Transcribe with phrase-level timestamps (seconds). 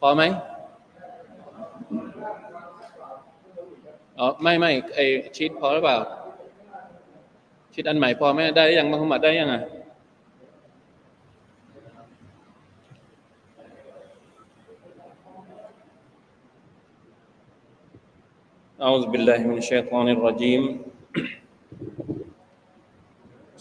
[0.00, 0.22] พอไหม
[4.18, 5.00] อ๋อไม่ไม่ไอ
[5.36, 5.96] ชีตพอหรือเปล่า
[7.72, 9.62] ชีตอันใหม่พอไหมได้ยังมุฮัมมัดได้ยังอ่ะ
[18.86, 20.62] أعوذ بالله من الشيطان الرجيم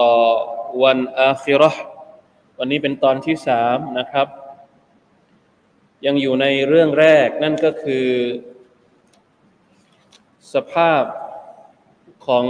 [0.00, 0.14] ต่อ
[0.82, 1.82] วันอาคิราะห์
[2.58, 4.28] วันนี้เป็นตอนที่สามนะครับ
[6.06, 8.08] ยังอยู่ในเรื่องแรกนั่นก็คือ
[10.54, 11.04] สภาพ
[12.26, 12.46] ของ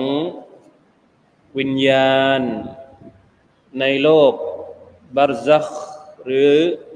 [1.58, 2.40] วิญญาณ
[3.80, 4.32] ในโลก
[5.16, 5.66] บารซัก
[6.24, 6.50] หรือ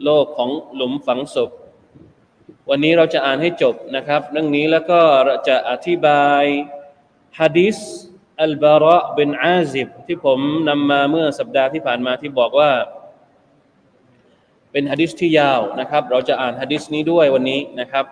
[0.05, 1.51] โลกของหลุมฝังศพ
[2.69, 5.01] วันนี้เราจะอ่านให้จบนะครับ เรื่องนี้แล้วก็
[5.49, 6.43] จะอธิบาย
[7.41, 7.79] ฮะดิษ
[8.43, 12.71] อัลบาระบินอาซิบที่ผมนำมาเมื่อสัปดาห์ที่ผ่านมาที่บอกว่า
[14.73, 18.05] เป็นฮะดิษที่ยาวนะครับ เราจะอ่านฮะดิษนี้ด้วยวันนี้นะครับ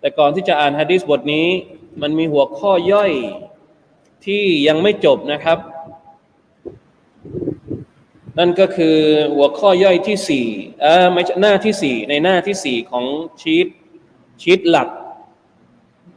[0.00, 1.46] แต่ก่อนที่จะอ่านฮะดิษบทนี้
[2.02, 3.12] มันมีหัวข้อย่อย
[4.26, 5.58] ที่ยังไม่จบนะครับ
[8.38, 8.96] นั่นก็คือ
[9.36, 10.46] หัวข้อย่อยที่สี่
[10.82, 13.04] เออไม่หน้าที่สี่ในหน้าที่สี่ของ
[13.40, 13.66] ชีต
[14.42, 14.88] ชีตหลัก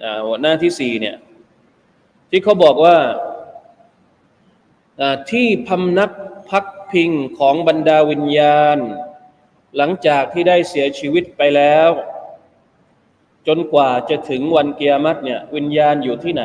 [0.03, 1.16] อ่าหน้าที่สี่เนี่ย
[2.30, 2.98] ที่เขาบอกว่า
[5.30, 6.10] ที่พำนัก
[6.50, 8.78] พักพิงของบรรดาวิญญาณ
[9.76, 11.91] หลังจากที่ได้เสียชีวิตไปแล้ว
[13.47, 16.44] จนกว่าจะถึงวันเกียรติเนี่ยวิญญาณอยู่ที่ไหน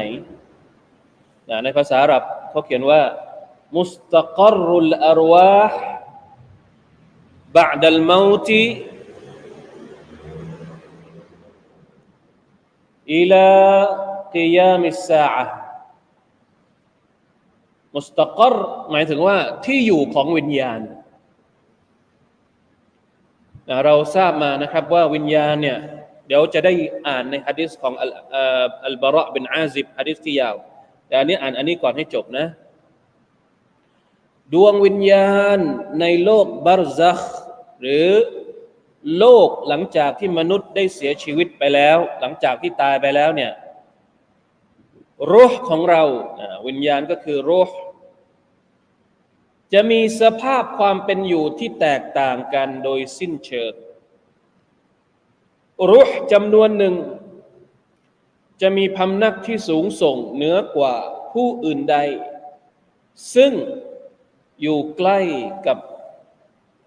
[1.64, 3.02] ในภาษาอาหรับเขาเขียนว่า
[3.76, 5.80] มุสตะกรุลอารวาห์
[7.58, 8.50] بعد الموت
[13.10, 13.48] إلى
[14.36, 15.61] قيام الساعة
[17.95, 18.55] มุสตะกร
[18.91, 19.37] หมายถึงว่า
[19.67, 20.81] ที่อยู่ของวิญญาณ
[23.85, 25.79] เราทราบมานะครับว่าวิญญาณเนี่ย
[26.27, 26.73] เดี๋ยวจะได้
[27.07, 30.57] อ่านในฮะดิษของอัลบาระบินอาซิบฮะดิษที่ยาว
[31.07, 32.47] แต่อันนี้อ่านอันนี้ก่อนให้จบนะ
[34.53, 35.59] ดวงวิญญาณ
[36.01, 37.21] ในโลกบารซัก
[37.81, 38.09] หรือ
[39.19, 43.53] โลกหลังจากที่มนุษย์ได้เสียชีวิตไปแล้ว หลังจากที่ตายไปแล้วเนี่ย
[45.31, 46.03] รูห์ของเรา
[46.67, 47.79] วิญญาณก็คือรูห์
[49.73, 53.73] จะมีสภาพความเป็นอยู่ที่แตกต่างกันโดยสิ้นเชิง
[55.91, 56.95] รูห์จำนวนหนึ่ง
[58.61, 60.95] จะมีพำนักที่สูงส่งเหนือกว่า
[61.33, 61.97] ผู้อื่นใด
[63.35, 63.53] ซึ่ง
[64.61, 65.19] อยู่ใกล้
[65.67, 65.79] กับ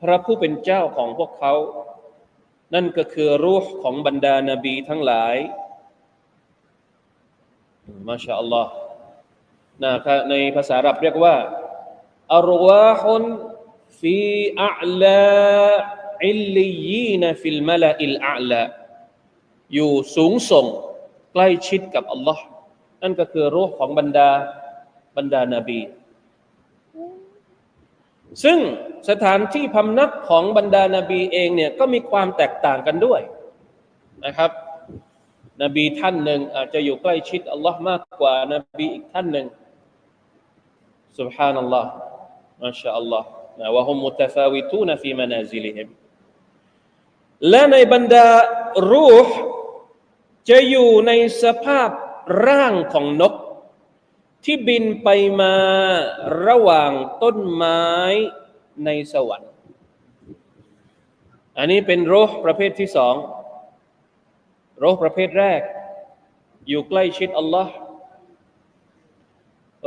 [0.02, 1.54] พระผู้เป็นเจ้าของพวกเขา
[2.74, 5.36] นั่นก็คือรูห์ของบรรดานาบีทั้งหลาย
[8.10, 8.72] ما شاء الله
[9.84, 9.92] นะ
[10.30, 11.36] ในภาษาอาหรับเรียกว่า
[12.36, 18.62] أرواح في أعلى عليين في الملأ الأعلى
[19.74, 20.66] อยู่สูงส่ง
[21.34, 22.44] ใกล้ชิดกับอัลลอฮ์
[23.02, 24.30] นั่นก็คือรูห์ของบรรดา
[25.18, 25.80] บรรดานาบี
[28.44, 28.60] ซึ่ง
[29.10, 33.22] สถานที่พำนักของบรรดานาบีเองเนี่ยก็มีความแตกต่างกันด้วย
[34.26, 34.52] นะครับ
[35.63, 39.47] นบีท่านหนึ่งอาจจะอยู่ใกล้ชิดอัลลอฮ์มากกว่านบีอีกท่านหนึ่ง
[41.19, 41.87] سبحان الله
[42.63, 43.23] ما شاء الله
[43.77, 45.89] وهم متفاوتون في منازلهم
[47.49, 48.29] และในบรรดา
[48.93, 49.37] รูห์
[50.49, 51.13] จะอยู่ใน
[51.43, 51.91] สภาพ
[52.47, 53.35] ร่างของนก
[54.45, 55.09] ที่บินไป
[55.41, 55.57] มา
[56.47, 56.91] ระหว่าง
[57.23, 57.85] ต้นไม้
[58.85, 59.53] ในสวรรค์
[61.59, 63.15] อันนี้เป็นรูห์ประเภทที่สอง
[64.80, 65.62] โรคประเภทแรก
[66.68, 67.74] อยู่ใกล้ชิดอัลลอฮ์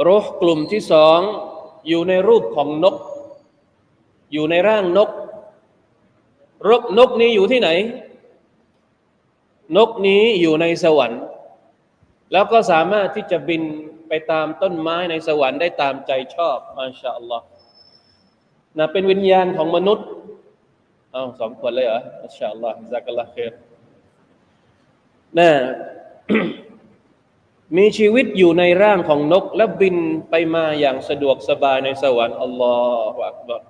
[0.03, 1.21] โรคกลุ่มที่สอง
[1.89, 2.97] อยู่ในรูปของนก
[4.33, 5.11] อยู่ในร่างนก
[6.69, 7.71] รกนกนี้อยู่ที่ไหน
[9.77, 11.23] นกนี้อยู่ในสวรรค์
[12.33, 13.63] แล้วก็สามารถที่จะบิน
[14.09, 17.45] ไปตามต้นไม้ในสวรรค์ได้ตามใจชอบมาชาอัลลอฮ์
[18.79, 20.07] นะเป็นวิญญาณของมนุษย์
[21.15, 23.68] อ้าวสองคนเลยเหรอมาชาอัลลอฮ์ซักัลลอฮ์เคร
[25.37, 25.51] นะ
[27.77, 29.97] มีชีวิตอยู่ในร่างของนก และบิน
[30.31, 32.77] ไปมาอย่างสะดวกสบายในสวรรค์อัลลอ
[33.13, 33.63] ฮฺอักบัร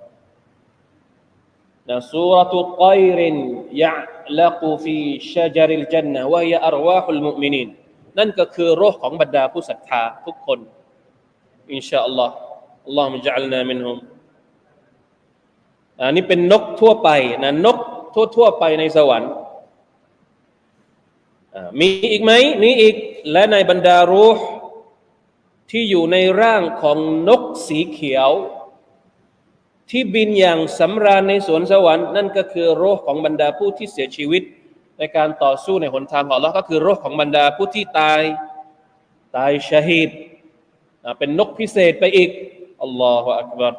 [1.90, 3.36] นะสุรตุกอยริน
[3.82, 3.94] ยะ
[4.40, 4.98] ลักูฟี
[5.32, 7.68] ชจริลจันนะวะยะอรวาฮุลมุมินิน
[8.18, 10.58] นั่นก็คือโรคของบรรดาผู้ศรัทธาทุกคน
[11.72, 12.34] อินชาอัลลอฮ์
[12.86, 13.96] อัลลอฮฺมุจัลนามินฮุม
[16.00, 17.08] อันนี้เป็นนกทั่วไป
[17.44, 17.78] นะนก
[18.36, 19.30] ทั่วๆไปในสวรรค์
[21.80, 22.32] มีอีกไหม
[22.62, 22.94] มีอีก
[23.32, 24.44] และในบรรดารูห์
[25.70, 28.30] ที่อยู่ในร่างของนกสีเขียว
[29.90, 34.42] ที่บินอย่างสำราญในสวนสวรรค์นั่นก็คือโรคของบรรดาผู้ที่เสียชีวิต
[34.98, 38.20] ในการต่อสู้ในหนทางของเราก็คือโรคของบรรดาผู้ที่ตาย
[39.36, 40.10] ตายชาฮิด
[41.18, 42.30] เป็นนกพิเศษไปอีก
[42.82, 43.74] อัลลอฮฺอักบาร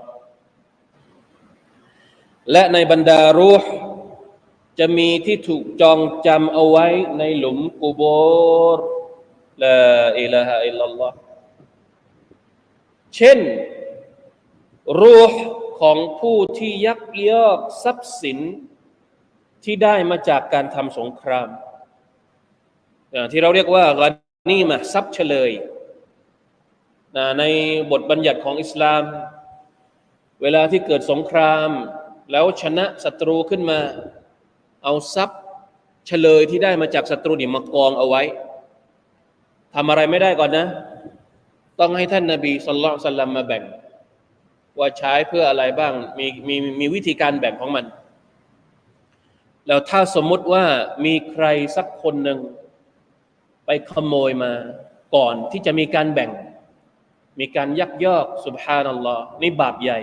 [2.52, 3.70] และในบรรดารูห์
[4.80, 6.88] จะมีที่ถูกจองจำเอาไว้
[7.18, 8.02] ในหลุมกูโบ
[8.78, 8.80] ร
[9.64, 9.80] ลา
[10.22, 11.12] อิลาฮะอิลลัลลอฮ
[13.16, 13.40] เช่น
[15.02, 15.34] รูห
[15.82, 18.40] ของผู้ที่ยักยอกทรัพย์สิน
[19.64, 21.50] ที่ได้มาจากการทำสงคราม
[23.32, 24.10] ที่เราเรียกว่ากา
[24.50, 25.52] นี่มาทรัพย์เฉลย
[27.40, 27.44] ใน
[27.92, 29.04] บทบัญญัติของอิสลาม
[30.42, 31.70] เวลาที่เกิดสงคราม
[32.32, 33.80] แล้วชนะศัตรูขึ้นมา
[34.84, 35.40] เอาทรัพย์
[36.08, 38.22] เฉลยที่ได้มาจากศัตรูนี่มากองเอาไว้
[39.76, 40.68] ทำอะไรไม่ได้ก่อนนะ
[41.80, 43.64] ต้องให้ท่านนาบีสุลต่านลัมมาแบ่ง
[44.80, 47.86] ว่าใช้เพื่ออะไรบ้างมีมีมีวิธีการแบ่งของมัน
[49.68, 50.66] แล้วถ้าสมมุติว่า
[51.06, 52.40] มีใครสักคนหนึ่ง
[53.66, 54.52] ไปขโมยมา
[55.16, 56.30] ก่อนที่จะมีการแบ่ง
[57.40, 60.00] มีการยักยอกสุบฮานัลลอฮ์นี่บาปใหญ่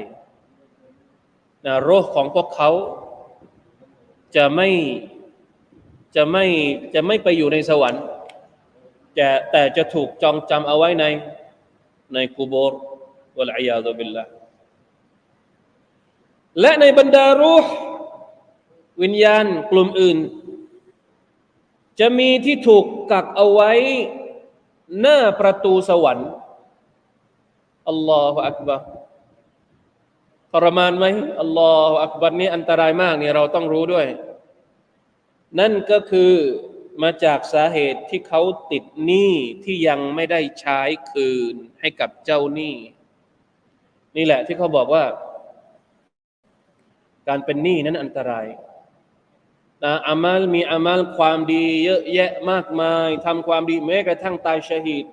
[1.67, 2.70] นะโรคของพวกเขา
[4.36, 4.68] จะไม่
[6.16, 6.44] จะไม่
[6.94, 8.02] จะไม่ไปอยู่ในสวรรค์
[9.14, 11.04] แต่แต่จะถูกจองจำเอาไว้ใน
[12.14, 12.80] ในกูโบร์
[13.38, 14.24] วะลัยาตุบิลละ
[16.60, 17.72] และในบรรดารูห์
[19.02, 20.18] วิญญาณกลุ่มอื่น
[22.00, 23.72] จะมีที่ถูกกักเอาไว้
[25.00, 26.28] หน้าประตูสวรรค์
[27.88, 28.76] อัลลอฮฺอักบา
[30.52, 31.06] ทรมานไหม
[31.40, 34.06] อัลลอฮฺอักบัรนี่อันตรายมากเนี่ยเราต้องรู้ด้วย
[35.58, 36.32] นั่นก็คือ
[37.03, 38.43] มาจากสาเหตุที่เขา
[38.73, 39.32] ติดหนี้
[39.64, 40.81] ที่ยังไม่ได้ใช้
[41.12, 42.76] คืนให้กับเจ้าหนี้
[44.17, 45.05] นี่แหละที่เขาบอกว่า
[47.29, 48.47] การเป็นหนี้นั้นอันตราย
[49.85, 55.05] นะอามัลมีอามัลความดีเยอะแยะมากมายทำความดีแม้กระทั่งตายชาฮิด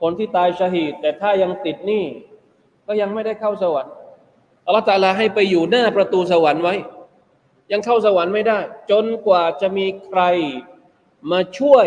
[0.00, 2.04] คนที่ตายชาฮิดแต่ถ้ายังติดหนี้
[2.86, 3.92] ก็ยังไม่ได้เข้าสวรรค์
[4.66, 6.74] อัลลอฮฺตาลาให้ไปอยู่หน้าประตูสวรรค์ไว้
[7.72, 8.58] ยังเข้าสวรรค์ไม่ได้
[8.90, 10.22] จนกว่าจะมีใคร
[11.30, 11.86] มาช่วย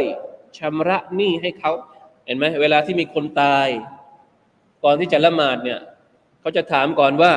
[0.57, 1.71] ชำระหนี้ให้เขา
[2.25, 3.67] เห็นไหมเวลาที่มีคนตาย
[4.83, 5.79] ก่อนที่จะละหมาดเนี่ย
[6.41, 7.33] เขาจะถามก่อนว่า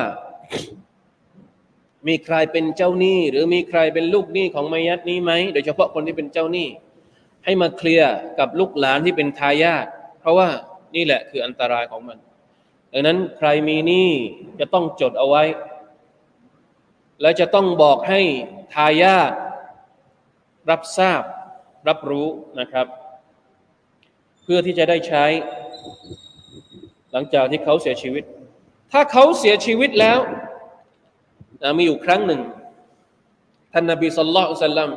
[2.07, 6.67] มีใครเป็นเจ้าหนี้ หรือมีใครเป็นลูกหนี้ของมายัดนี้ไหมโดยเฉพาะคนที่เป็นเจ้าหนี้
[7.45, 9.85] ให้มาเคลียร์กับลูกหลานที่เป็นทายาท
[10.19, 10.49] เพราะว่า
[10.95, 12.17] นี่แหละคืออันตรายของมัน
[12.93, 14.09] ดังนั้นใครมีหนี้
[14.59, 15.43] จะต้องจดเอาไว้
[17.21, 18.21] และจะต้องบอกให้
[18.73, 19.31] ทายาท
[20.69, 21.23] รับทราบ
[21.87, 22.27] รับรู้
[22.59, 22.87] นะครับ
[24.43, 25.25] เพื่อที่จะได้ใช้
[27.11, 28.23] หลังจากที่เขาเสียชีวิต
[28.91, 30.19] ถ้าเขาเสียชีวิตแล้ว
[31.77, 32.41] มีอยู่ครั้งหนึ่ง
[33.73, 34.91] ท่านนบีสุลต่านสัลลัม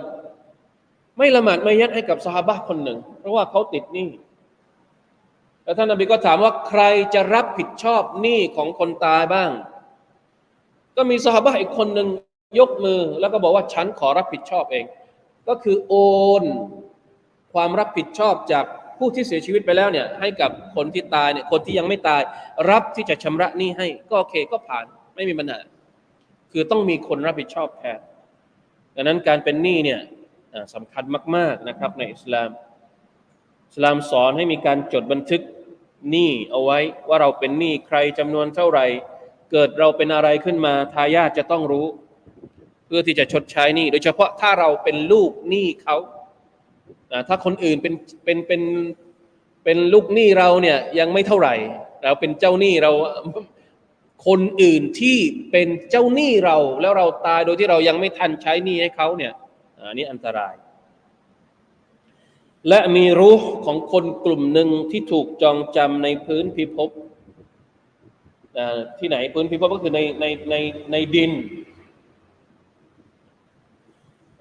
[1.18, 4.08] ไม่ละหมาดไม่ยัดให้กับสหบะคนหนึ่ง เพราะว่าเขาติดหนี้
[5.64, 6.82] แล้วท่านนบีก็ถามว่าใคร
[7.14, 9.50] จะรับผิดชอบหนี้ของคนตายบ้าง
[10.96, 12.08] ก็มีสหบะอีกคนหนึ่ง
[12.58, 14.84] ยกมือแล้วก็บอกว่าฉันขอรับผิดชอบเอง
[15.48, 15.94] ก็คือโอ
[16.42, 16.44] น
[17.52, 18.64] ความรับผิดชอบจาก
[18.98, 22.22] ผู้ที่เสียชีวิตไปแล้วเนี่ยให้กับคนที่ตายเนี่ยคนที่ยังไม่ตาย
[22.70, 24.84] รับที่จะชำระหนี้ให้ ก็โอเคก็ผ่าน
[25.14, 25.58] ไม่มีปัญหา
[26.52, 28.00] คือต้องมีคนรับผิดชอบแทน
[28.94, 30.00] ดังนั้นการเป็นหนี้เนี่ย
[30.74, 31.04] สำคัญ
[31.36, 32.50] มาก ๆนะครับในอิสลาม
[33.68, 35.42] อิสลามสอนให้มีการจดบันทึก
[36.10, 38.86] หนี้เอาไว้ว่าเราเป็นหนี้ใครจำนวนเท่าไหร่
[39.50, 41.86] เกิดเราเป็นอะไรขึ้นมาทายาทจะต้องรู้
[42.86, 45.96] เพื่อที่จะชดใช้หนี้โดยเฉพาะถ้าเราเป็นลูกหนี้เขา
[47.28, 48.62] ถ้าคนอื่นเป็นเป็นเป็น
[49.64, 51.54] เป็นลูกหนี้เราเนี่ยยังไม่เท่าไหร่
[52.04, 52.92] เราเป็นเจ้าหนี้เรา
[54.26, 55.18] คนอื่นที่
[55.50, 59.32] เป็นเจ้าหนี้เราแล้วเราตายโดยที่เรายังไม่ทันใช้หนี้ให้เขาเนี่ย
[59.78, 60.54] อันนี้อันตราย
[62.68, 66.90] และมีรูห์ของคนกลุ่มหนึ่งที่ถูกจองจำในพื้นพิภพ
[68.98, 70.54] ที่ไหนพื้นพิภพก็คือในในใน
[70.92, 71.32] ในดิน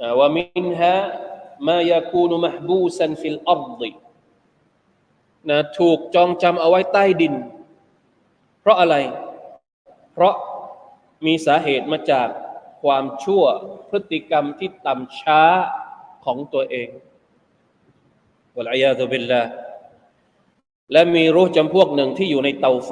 [0.01, 3.83] อ่าว่าمنها ما يكون محبوسا في الأرض
[5.49, 7.33] นะถูกจองจำเอาไว้ใต้ดิน
[8.61, 8.95] เพราะอะไร
[10.13, 10.35] เพราะ
[11.25, 12.27] มีสาเหตุมาจาก
[12.83, 13.43] ความชั่ว
[13.89, 15.41] พฤติกรรมที่ต่ำช้า
[16.25, 16.89] ของตัวเอง
[18.55, 19.51] วะลัยยาตุบิลลาห์
[20.91, 22.91] และมีรูห์จำพวกหนึ่งที่อยู่ในเตาไฟ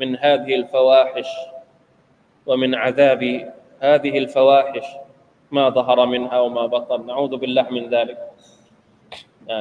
[0.00, 1.28] من هذه الفواحش
[2.48, 3.22] ومن عذاب
[3.86, 4.86] هذه الفواحش
[5.56, 8.18] ما ظهر منها وما بطن نعوذ بالله من ذلك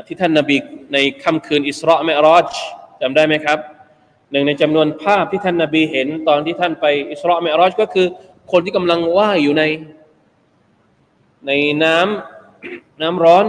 [0.07, 0.57] ที่ท่านนบี
[0.93, 2.49] ในค่ำคืนอิสราเมรอจ
[3.01, 3.59] จำได้ไหมครับ
[4.31, 8.07] หนึ่งในจำนวนภาพที่ท่านนาบีเห็นตอนที่ท่านไปอิสราเมรอจก็คือ
[8.51, 9.63] คนที่กำลังว่ายอยู่ใน
[11.47, 11.51] ใน
[11.83, 13.45] น้ำน้ำร้อน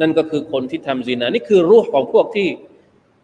[0.00, 2.48] นั่นก็คือคนที่ทำซีนา นี่คือรูปของพวกที่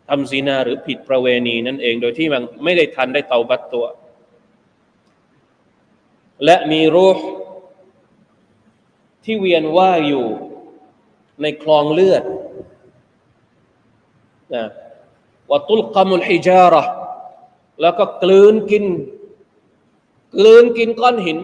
[0.10, 3.86] ทำซีนาหรือผิดประเวณีนั่นเอง โดยที่มันไม่ได้ทันได้เตาบัตตัว
[6.46, 7.18] และมีรูป
[9.24, 10.26] ที่เวียนว่ายอยู่
[11.42, 12.24] ในคลองเลือด
[14.56, 14.66] นะ
[15.52, 16.84] วตุลกามุลฮิจาระ
[17.82, 18.86] แล้วก็กลืนกิน
[20.36, 21.38] กลืนกินก้อนหิน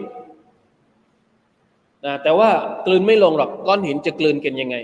[2.04, 2.50] นะแต่ว่า
[2.86, 4.76] กลืนไม่ลงหรอกก้อนหินจะกลืนกันยังไง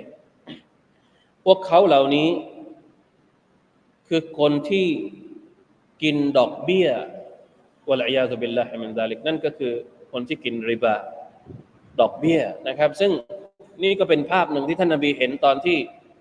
[1.44, 2.28] พวกเขาเหล่านี้
[4.14, 4.86] คือคนที่
[6.02, 6.88] กินดอกเบี้ย
[7.90, 9.72] วะลัยาตุบิลลาฮิมินซาลิกนั่นก็คือ
[10.12, 10.94] คนที่กินริบา
[12.00, 13.10] ดอกเบี้ยนะครับ ซึ่ง
[13.82, 15.78] นี่ก็เป็นภาพหนึ่งที่ท่านนบีเห็นตอนที่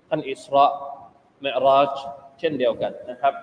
[0.09, 0.65] ท่านอิสรา
[1.41, 1.93] เมรอจ
[2.39, 3.33] เช่นเดียวกันนะครับ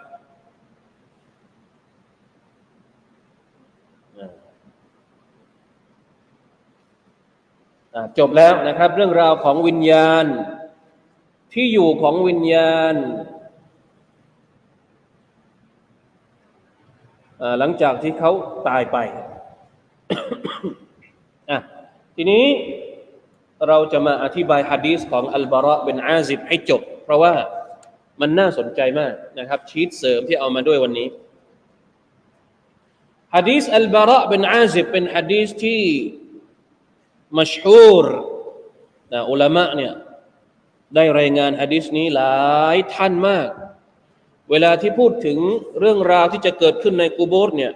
[8.18, 10.24] จบแล้วนะครับ เรื่องราวของวิญญาณ
[11.54, 12.96] ที่อยู่ของวิญญาณ
[17.59, 18.33] หลังจากที่เขา
[18.68, 18.97] ตายไป
[22.16, 22.45] ทีนี้
[23.68, 27.35] เราจะมาอธิบายฮะดีษของอัลบาระเป็นอาซิบให้จบ เพราะว่า
[28.21, 31.09] มันน่าสนใจมากนะครับ ชีตเสริมที่เอามาด้วยวันนี้
[33.35, 35.83] ฮะดีษอัลบาระเป็นอาซิบเป็นฮะดีษที่
[37.38, 38.07] มัชฮูร
[39.12, 39.92] นะอุลามะเนี่ย
[40.95, 43.49] ได้รายงานฮะดีษนี้หลายท่านมาก
[44.50, 45.38] เวลาที่พูดถึง
[45.80, 47.72] เรื่องราวที่จะเกิดขึ้นในกูโบร์เนี่ย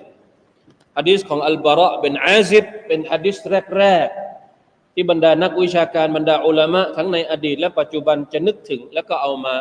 [0.96, 3.36] ฮะดีษของอัลบาระเป็นอาซิบเป็นฮะดีษ
[3.78, 9.54] แรกๆที่บรรดานักวิชาการบรรดาอุลามะทั้งในอดีต และปัจจุบันจะนึกถึง แล้วก็เอามา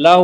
[0.00, 0.20] เล่า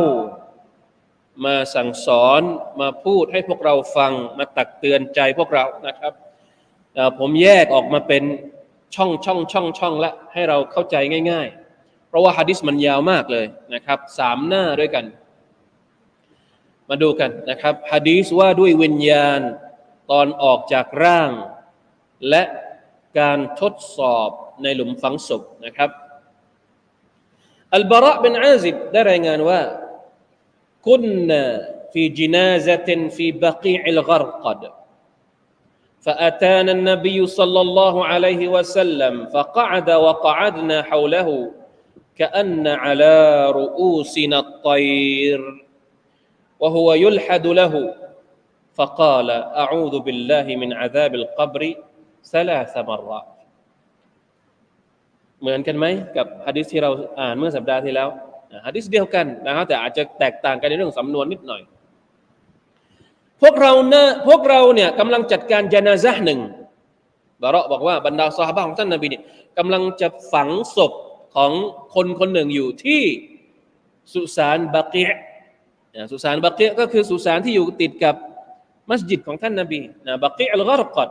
[1.45, 2.41] มาสั่งสอน
[2.81, 6.13] มาพูดให้พวกเราฟังมาตักเตือนใจพวกเรานะครับ
[7.19, 8.23] ผมแยกออกมาเป็น
[8.95, 10.95] ช่องช่องช่องช่องละให้เราเข้าใจ
[11.31, 11.47] ง่าย
[11.77, 15.05] ๆ เพราะว่าฮะดิษมันยาวมากเลยนะครับสามหน้าด้วยกัน
[16.90, 19.40] มาดูกันนะครับฮะดีษว่าด้วยวิญญาณ
[20.10, 21.30] ตอนออกจากร่าง
[22.28, 22.42] และ
[23.18, 24.30] การทดสอบ
[24.62, 25.90] ในหลุมฝังศพนะครับ
[27.74, 29.60] อัลบาระเป็นอาซิบได้รายงานว่า
[30.86, 30.96] คุ
[31.28, 31.30] น
[31.92, 34.62] ฟีจินาซะตินฟีบักีอิลกรกัด
[36.06, 41.28] فأتانا النبي صلى الله عليه وسلم فقعد وقعدنا حوله
[42.16, 43.16] كأن على
[43.50, 45.40] رؤوسنا الطير
[46.62, 47.74] وهو يلحد له
[48.76, 49.28] فقال
[49.62, 51.62] أعوذ بالله من عذاب القبر
[52.32, 53.28] ثلاث مرات
[55.40, 58.08] เหมือนกันไหมกับฮะดิษที่เราอ่านเมื่อสัปดาห์ที่แล้ว
[58.66, 61.62] ฮะดิษเดียวกันนะครับแต่อาจจะแตกต่างกันในเรื่องสำนวนนิดหน่อย
[63.42, 66.40] พวกเราเนะพวกเราเนี่ยกำลังจัดการจนาซะหนึ่ง
[67.42, 69.22] บาระบอกว่าบรรดาสหายของท่านนบีเนี่ย
[69.58, 70.92] กำลังจะฝังศพ
[71.36, 71.52] ของ
[71.94, 73.02] คนคนหนึ่งอยู่ที่
[74.12, 75.04] สุสานบักี
[76.11, 78.15] สุสานบักีก็คือสุสานที่อยู่ติดกับ
[78.89, 81.09] มัสยิดของท่านนบีนะบักีอัลกอรกัด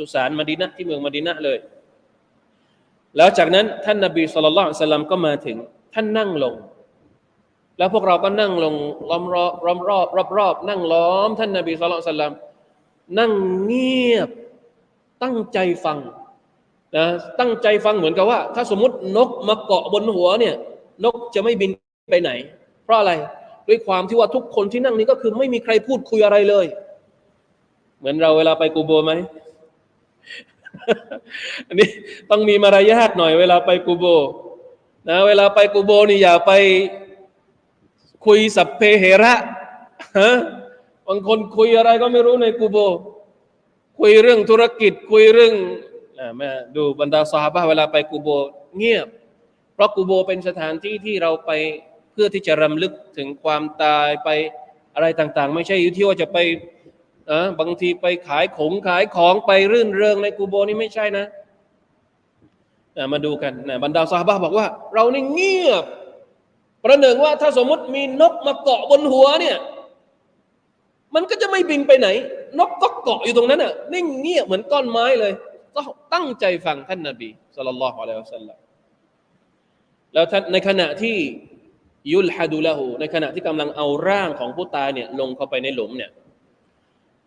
[0.00, 1.58] สุสานมดีนะที่เมืองมดีนะเลย
[3.16, 5.56] แล้วจากนั้นท่านนาบีสุลต่านสัลลัมก็มาถึง
[5.94, 6.54] ท่านนั่งลง
[7.78, 8.74] แล้วพวกเราก็นั่งลง
[9.10, 12.32] ล้อมรอบรอบรอบรอบรอบนั่งล้อม ท่านนาบีสุลต่านสัลลัม
[13.18, 13.32] นั่ง
[13.64, 14.30] เงียบ
[15.22, 15.98] ตั้งใจฟัง
[16.96, 17.04] นะ
[17.40, 20.54] ตั้งใจฟังเหมือนกับว่า ถ้าสมมตินกมาเกาะบนหัวเนี่ย
[21.04, 21.70] นกจะไม่บิน
[22.10, 22.30] ไปไหน
[22.84, 23.12] เพราะอะไร
[23.70, 26.66] ด้วยความที่ว่าทุกคนที่นั่งนี้ก็คือไม่มีใครพูดคุยอะไรเลย
[27.98, 29.12] เหมือนเราเวลาไปกูโบไหม
[31.66, 31.88] อันนี้
[32.30, 34.04] ต้องมีมารยาทหน่อยเวลาไปกูโบ
[35.08, 36.52] นะเวลาไปกูโบนี่อย่าไป
[38.26, 39.34] คุยสัพเพเหระ
[40.18, 40.32] ฮะ
[41.06, 42.78] บางคนคุยอะไรก็ไม่รู้ในกูโบ
[43.98, 45.54] คุยเรื่องธุรกิจคุยเรื่อง
[46.36, 48.28] แม่ดูบรรดาสหายเวลาไปกูโบ
[48.76, 49.06] เงียบ
[49.74, 51.50] เพราะกูโบเป็นสถานที่ที่เราไป
[52.22, 54.28] พื่อที่จะรำลึกถึงความตายไป
[54.94, 56.38] อะไรต่างๆ ไม่ใช่อยู่ที่ว่าจะไป
[57.28, 61.26] เออบางทีไปขายของขายของไปรื่นเริงในกูโบนี่ไม่ใช่นะ
[62.96, 65.84] อะมาดูกันนะบรรดาสหายบอกว่า เรานี่เงียบ
[66.84, 69.56] ประหนึ่งว่าถ้าสมมติมีนกมาเกาะบนหัวเนี่ย
[71.14, 72.08] มันก็จะไม่บินไปไหน
[72.58, 75.32] นกก็เกาะอยู่ตรงนั้นน่ะนิ่งเงียบเหมือนก้อนไม้เลย
[75.74, 75.80] ก็
[76.14, 78.58] ตั้งใจฟังท่านนบีสุลต่านละฮ์อะลัยฮิวสัลลัม
[80.14, 81.16] แล้วท่านในขณะที่
[82.12, 86.12] ยุลฮะดูละหูในขณะที่กำลังเอาร่างของผู้ตายเนี่ยลงเข้าไปในหลุมเนี่ย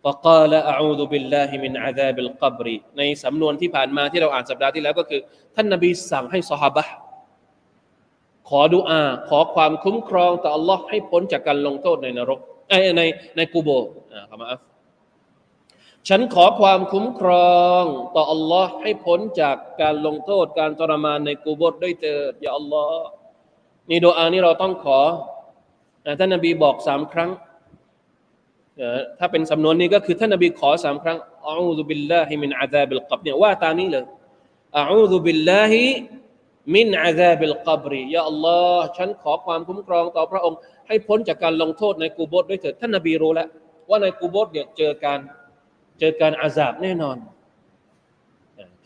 [0.08, 2.66] فقال أعوذ بالله من عذاب القبر
[2.98, 5.20] ในสำนวนที่ผ่านมาที่เราอ่านสัปดาห์ที่แล้วก็คือ
[5.54, 6.84] ท่านนบีสั่งให้สหฮาบะ
[8.48, 12.40] ขอดุอา ขอความคุ้มครองต่อ Allah ให้พ้นจากการลงโทษในนรก
[12.70, 13.02] ใน
[13.36, 13.68] ในกูโบ
[14.12, 14.60] อ่าขอมาอัฟ
[16.08, 17.82] ฉันขอความคุ้มครอง
[18.16, 22.90] ต่อ Allah ให้พ้นจากการลงโทษการทรมานในกูโบด้วยเถิดอย่า Allah
[23.90, 24.98] นี่ดุอานี่เราต้องขอ
[26.18, 27.30] ท่านนบีบอกสามครั้ง
[29.18, 31.18] ถ้าเป็นสำนวนนี้ก็คือท่านนบีขอสามครั้ง
[31.48, 34.04] أعوذ بالله من عذاب القبر เนี่ยว่าตามนี้เลย
[34.78, 43.48] أعوذ بالله من عذاب القبر يا اللهฉันขอความคุ้มครองต่อพระองค์ ให้พ้นจากการลงโทษในกูโบร์ด้วยเถิดท่านนบีรู้แล้ว
[43.88, 45.20] ว่าในกูโบร์เนี่ยเจอการ
[46.00, 47.16] เจอการ عذابแน่นอน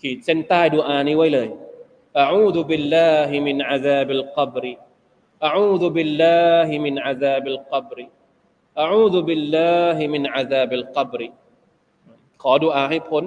[0.00, 1.48] ขีดเส้นใต้ดูอานี้ไว้เลย
[2.20, 4.74] أعوذ بالله من عذاب القبر
[5.45, 8.07] อาอูซุบิลลาฮิมินอาซาบิลกับรี
[8.83, 11.21] أعوذ بالله من عذاب القبر
[12.41, 13.23] ขอดุอาให้พ้น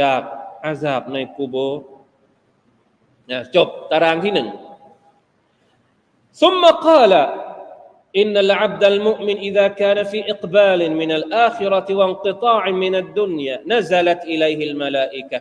[0.00, 0.20] จาก
[0.66, 1.56] อาซาบในกูโบ
[3.30, 4.48] นะจบตารางที่หนึ่ง
[6.42, 7.12] ثم قال
[8.16, 15.38] إن العبد المؤمن إذا كان في إقبال من الآخرة وانقطاع من الدنيا نزلت إليه الملائكة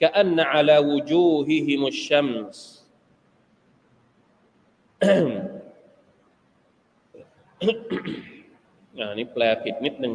[0.00, 2.79] كأن على وجوههم الشمس
[5.03, 10.13] อันนี้แปลผิดนิดนึง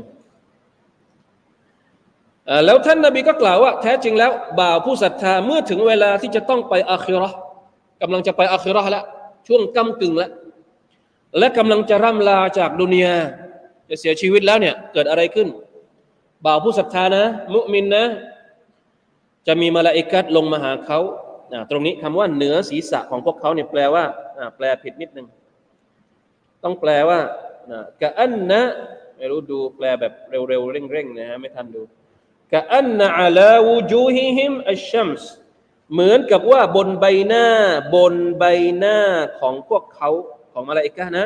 [2.64, 7.36] แล้วท่านนาบีก็กล่าวว่า แท้จริงแล้ว บ่าวผู้ศรัทธาเมื่อถึงเวลาที่จะต้องไปอาคิราะห์
[8.02, 9.04] กำลังจะไปอาคิราะห์แล้ว
[9.46, 10.30] ช่วงกำกึ่งแล้ว
[11.38, 13.14] และกำลังจะร่ำลาจากดุนยา
[13.88, 15.48] จะเสียชีวิตแล้วเนี่ย เกิดอะไรขึ้น
[16.44, 18.04] บ่าวผู้ศรัทธานะ มุมินนะ
[19.46, 20.98] จะมีมาลาอิกัดลงมาหาเขา
[21.70, 24.04] ตรงนี้คำว่าเหนือศีรษะของพวกเขาเนี่ยแปลว่า
[24.56, 25.26] แปลผิดนิดนึง
[26.64, 27.18] ต้องแปลว่า
[28.02, 28.62] กะอันนะ
[29.16, 31.82] ไม่รู้ดูแปลแบบเร็วๆเร่งๆนะฮะไม่ทันดู
[32.52, 35.30] กะอันนะอาลาวูจูฮิฮิมอัชชัมส์
[35.92, 37.46] เหมือนกับว่าบนใบหน้า
[37.94, 38.44] บนใบ
[38.78, 38.98] หน้า
[39.40, 40.10] ของพวกเขา
[40.52, 41.24] ของมาลาอิกะนะ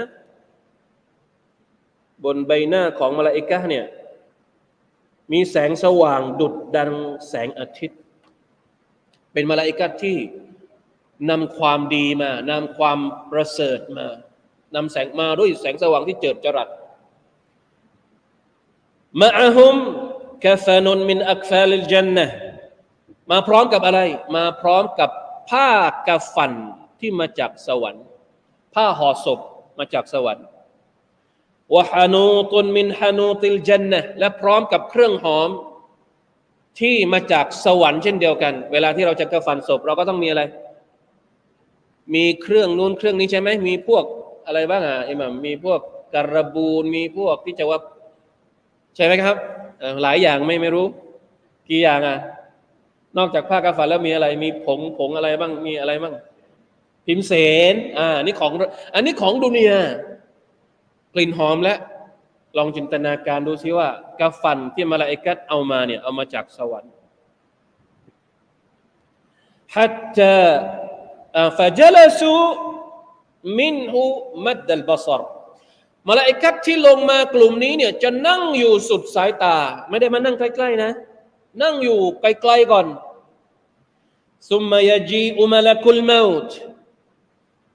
[2.25, 3.85] บนใบหน้าของมาลาอิกะเนี่ย
[5.33, 6.93] มีแสงสว่างดุดดัง
[7.29, 8.00] แสงอาทิตย์
[9.33, 10.19] เป็นมาลาอิกะที่
[11.31, 12.99] นำความดีมานำความ
[13.31, 14.07] ประเสริฐมา
[14.75, 16.69] นำแสงมาด้วยแสงสว่างที่เจิดจรัส
[19.21, 19.75] มาอะฮุม
[20.45, 22.27] กาฟานุนมินอักฟาลิลจันนะ
[23.31, 24.01] มาพร้อมกับอะไร
[24.37, 25.11] มาพร้อมกับ
[25.51, 25.69] ผ้า
[26.09, 26.53] กาฟัน
[27.01, 28.05] ที่มาจากสวรรค์
[28.75, 29.41] ผ้าห่อศพ
[29.79, 30.47] มาจากสวรรค์
[31.75, 35.51] วะฮานูตุนมินฮานูติลจันนะและพร้อมกับเครื่องหอม
[36.81, 40.43] ที่มาจากสวรรค์เช่นเดียวกัน เวลาที่เราจะกาฟันศพ เราก็ต้องมีอะไร
[42.15, 44.05] มีเครื่องนู้นเครื่องนี้ใช่ไหมมีพวก
[44.47, 45.81] อะไรบ้างอะอิหมัมมีพวก
[46.15, 47.79] การบูนมีพวกที่จะว่า
[48.97, 49.37] ใช่ไหมครับ
[50.03, 50.87] หลายอย่างไม่ไม่รู้
[51.69, 52.19] กี่อย่างอะ
[53.19, 56.15] นอกจากผ้ากาฝาแล้วมีอะไร มีผงผงอะไรบ้างมีอะไรบ้าง
[57.07, 57.33] พิมเส
[57.73, 58.53] นอ่านี่ของ
[58.95, 59.73] อันนี้ของดุนีย
[61.15, 61.77] กลิ่นหอมและ
[62.57, 63.89] ลองจินตนาการดูซิว่า
[64.21, 66.93] กาฟันที่มาลาอิกัดเอามาเนี่ยเอามาจากสวรรค์
[69.77, 72.33] ฮัตจาฟะจลสู
[73.59, 74.03] มินหู
[74.45, 75.23] มัดดัลบาซร
[76.09, 79.57] มาลาอิกัดที่ลงมากลุ่มนี้เนี่ยจะนั่งอยู่สุดสายตา
[79.89, 80.93] ไม่ได้มานั่งใกล้ๆนะ
[81.63, 82.87] นั่งอยู่ไกลๆก่อน
[84.51, 86.49] ซุมมายจีอุมาลาคุลมาต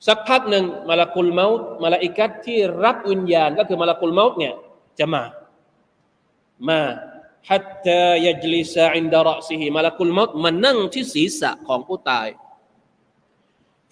[0.08, 4.54] สักพักหนึ่งมาลาคุลมาตมาลาอิกัดที่รับวิญญาณ ก็คือملك الموت เนี่ย
[5.00, 5.24] จะมา
[6.68, 6.80] มา
[7.50, 12.28] حتى يجلس عند رأسه ملك الموت มานั่งที่ศีรษะของผู้ตาย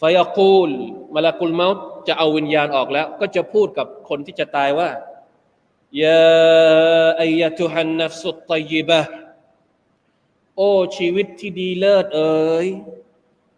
[0.01, 0.69] فيقول
[1.15, 1.67] ملك الموت
[2.07, 4.89] จะเอาวิญญาณออกแล้ว ก็จะพูดกับคนที่จะตายว่า
[6.01, 9.01] يا أيتها النفس الطيبة
[10.57, 12.67] โอ้ชีวิตที่ดีเลิศเอ๋ย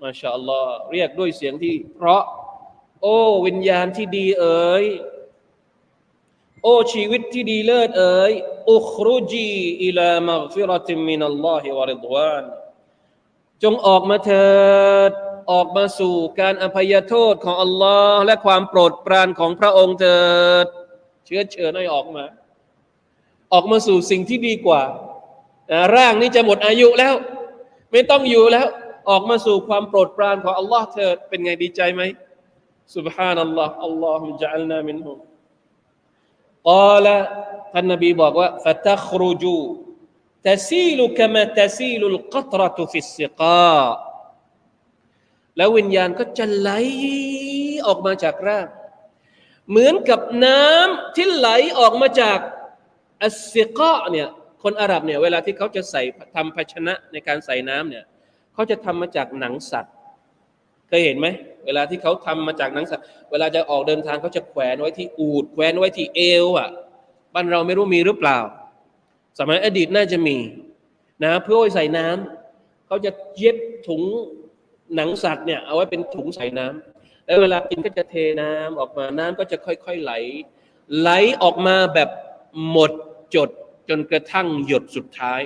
[0.02, 2.24] มาชาอัลลอฮ์เรียกด้วยเสียงที่ เพราะ
[3.02, 4.86] โอ้วิญญาณที่ดีเอ๋ย
[6.65, 8.33] โอ้ชีวิตที่ดีเลิศเอ๋ย
[8.71, 9.51] อุครุจี
[9.85, 12.45] อิลามักฟิรติมินัลลอฮิวะริดวาน
[13.63, 14.51] จงออกมาเถิ
[15.11, 15.13] ด
[15.53, 20.21] ออกมาสู่การอภัยโทษของอัลลอฮ์และความโปรดปรานของพระองค์เถิ
[20.65, 20.67] ด
[21.27, 22.25] เชื้อเชิญให้ออกมา
[23.53, 24.83] ออกมาสู่สิ่งที่ดีกว่า
[25.97, 27.15] ร่างนี้จะหมดอายุแล้ว
[27.93, 28.67] ไม่ต้องอยู่แล้ว
[29.11, 32.03] ออกมาสู่ความโปรดปรานของอัลลอฮ์เถิด เป็นไงดีใจไหม
[32.97, 35.19] سبحان الله اللهم اجعلنا منهم
[36.70, 37.18] กาละ
[37.74, 39.58] ท่านนบีบอกว่าฟัตครูจู
[40.48, 43.76] ตซีลุคมาตซีลุลกัตรตุฟิสิกา
[45.58, 46.72] แล้ววิญญาณก็จะไหล
[47.86, 48.68] ออกมาจากร่าง
[49.70, 51.50] เหมือนกับน้ำที่ไหล
[51.80, 52.40] ออกมาจาก
[53.22, 54.28] อัสซิกาเนี่ย
[54.64, 56.02] คนอาหรับเนี่ยเวลาที่เขาจะใส่
[56.36, 58.06] ทำภาชนะในการใส่น้ำเนี่ย
[58.54, 59.94] เขาจะทำมาจากหนังสัตว์
[60.88, 61.28] เคยเห็นไหม
[61.66, 66.70] เวลาที่เขาทำมาจากหนังสัตว์เวลาจะออกเดินทางเขาจะแขวนไว้ที่อูดแขวนไว้ที่เอวอะ
[67.34, 68.40] บ้านเราไม่รู้มีหรือเปล่า
[69.40, 70.38] สมัยอดีตน่าจะมี
[71.24, 74.04] นะเพื่อไว้ใส่น้ำเขาจะเย็บถุง
[74.96, 80.14] หนังสัตว์เนี่ยเอาไว้เป็นถุงใส่น้ำแล้วเวลากินก็จะเทน้ำออกมาน้ำก็จะค่อยๆไหล
[81.00, 81.10] ไหล
[81.44, 82.10] ออกมาแบบ
[82.70, 82.92] หมด
[83.36, 83.50] จด
[83.90, 85.42] จนกระทั่งหยดสุดท้าย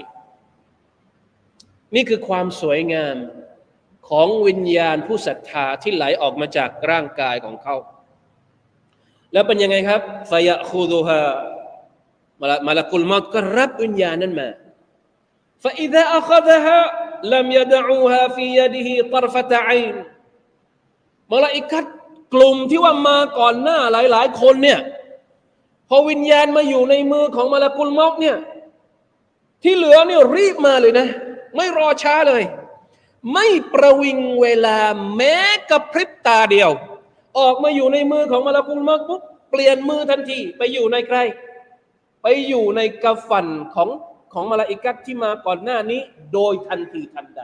[1.96, 3.16] นี่คือความสวยงาม
[4.09, 7.77] ของวิญญาณผู้ศรัทธาที่ไหลออกมาจากร่างกายของเขา
[9.33, 10.01] แล้วเป็นยังไงครับ
[10.31, 11.21] ฟยะคูดูฮา
[12.67, 14.49] มาลกุลมอตก็รับวิญญาณนั้นมา
[15.65, 16.79] فإذا أخذها
[17.35, 19.97] لم يدعوها في يده طرفة عين
[21.33, 21.85] มาลาอิกัด
[22.35, 24.81] กลุ่มที่ว่ามาก่อนหน้าหลาย ๆ คนเนี่ย
[25.89, 28.37] พอวิญญาณมาอยู่ในมือของมาลากุลมอกเนี่ย
[29.63, 31.07] ที่เหลือเนี่ยรีบมาเลยนะ
[31.57, 32.43] ไม่รอช้าเลย
[33.34, 34.78] ไม่ประวิงเวลา
[35.16, 35.36] แม้
[35.70, 36.72] กระพริบตาเดียว
[37.40, 41.18] ออกมาอยู่ในมือของมาลากุลมอกปุ๊บเปลี่ยนมือทันทีไปอยู่ในใคร
[42.24, 43.90] ไปอยู่ในกระฝันของ
[44.34, 46.02] ของมาลาอิกัดที่มาก่อนหน้านี้
[46.34, 47.42] โดยทันทีทันใด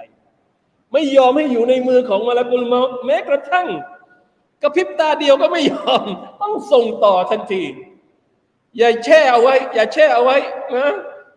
[0.92, 3.68] ไม่ยอมให้อยู่ในมือของมาลากุลมาแม้กระทั่ง
[4.62, 6.06] กระพริบตาเดียวก็ไม่ยอม
[6.42, 7.64] ต้องส่งต่อทันที
[8.78, 10.38] อย่าแช่เอาไว้ อย่าแช่เอาไว้
[10.76, 10.94] นะ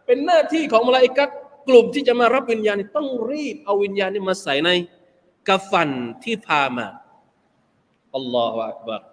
[0.07, 1.29] เป็นหน้าที่ของมาลาอิกัด
[1.68, 4.70] กลุ่มที่จะมารับวิญญาณต้องรีบเอาวิญญาณนี้มาใส่ใน
[5.48, 5.90] กระฝัน
[6.24, 6.88] ที่พามา
[8.16, 9.04] อัลลอฮฺอักบาร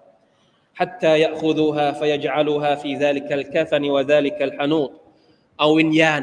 [0.80, 4.90] حتى يأخذوها فيجعلوها في ذلك الكفن وذلك الحنوط
[5.58, 6.22] เอาวิญญาณ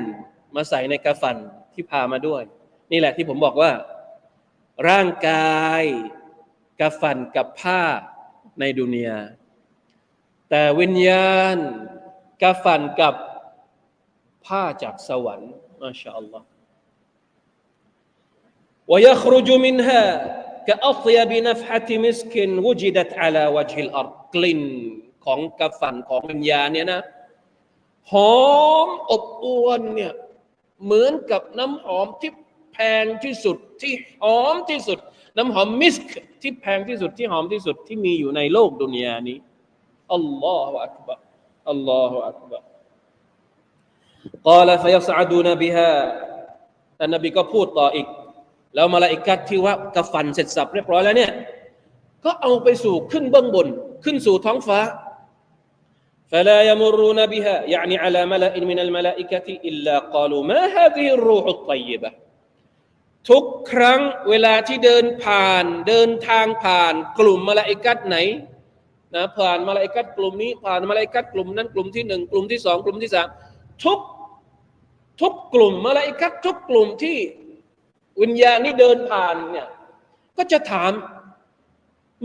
[0.55, 1.38] มาใส่ในกระฝัน
[1.73, 2.43] ที่พามาด้วย
[2.91, 3.71] นี่แหละที่ผมบอกว่า
[4.89, 5.83] ร่างกาย
[6.79, 7.81] กระฝันกับผ้า
[8.60, 9.19] ในดุนยา
[10.49, 11.55] แต่วิญญาณ
[12.41, 13.13] กระฝันกับ
[14.45, 16.47] ผ้าจากสวรรค์ มาชาอัลลอฮ์
[18.91, 20.03] ويخرج منها
[20.67, 22.33] كأطيب نفحة مسك
[22.65, 24.62] وجدت على وجه الأرض กลิ่น
[25.25, 27.01] ของกระฝันของวิญญาณเนี่ยนะ
[28.12, 28.38] หอ
[28.86, 30.13] มอบอวนเนี่ย
[30.83, 32.31] เหมือนกับน้ำหอมที่
[32.73, 34.99] แพงที่สุดที่หอมที่สุด
[35.38, 36.10] น้ำหอมมิสก์
[36.41, 39.38] ที่แพงที่สุดที่หอมที่สุดที่มีอยู่ในโลกดุนยานี้
[40.13, 41.15] อัลลอฮฺอักบะ
[41.69, 42.60] อัลลอฮฺอักบะ
[44.49, 45.91] قال فيصعدون بها
[46.97, 48.07] แต่นบีก็พูดต่ออีก
[48.75, 51.31] แล้วมาลาอิกัดที่ว่ากระฟันเสร็จสับเรียบร้อยแล้วเนี่ย
[52.25, 53.67] ก็เอาไปสู่ขึ้นเบื้องบน
[54.03, 54.79] ขึ้นสู่ท้องฟ้า
[56.31, 62.12] فلا يمرون بها يعني على ملأ من الملائكة إلا قالوا ما هذه الروح الطيبة
[63.29, 68.17] ทุกครั้งเวลาที่เดินผ่านเดินทางผ่านกลุ่มมาลาอิกัดไหน
[69.15, 73.27] นะผ่านมาลาอิกัดกลุ่มนี้ ผ่านมาลาอิกัดกลุ่มนั้นกลุ่มที่หนึ่งกลุ่มที่สองกลุ่มที่สาม
[73.83, 73.99] ทุก
[75.22, 77.18] ทุกกลุ่มมาลาอิกัดทุกกลุ่มที่
[78.20, 79.68] วิญญาณนี้เดินผ่านเนี่ย
[80.37, 80.92] ก็จะถาม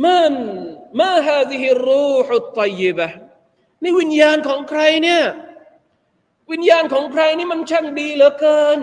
[0.04, 3.08] ว่า ما هذه الروح الطيبة
[3.84, 5.24] นี่วิญญาณของใครเนี่ย
[6.52, 8.80] วิญญาณของใครนี่มันช่างดีเหลือเกิน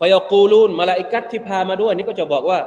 [0.00, 2.60] ฟยกูลูนมาลาอิกัดที่พามาด้วยนี่ก็จะบอกว่า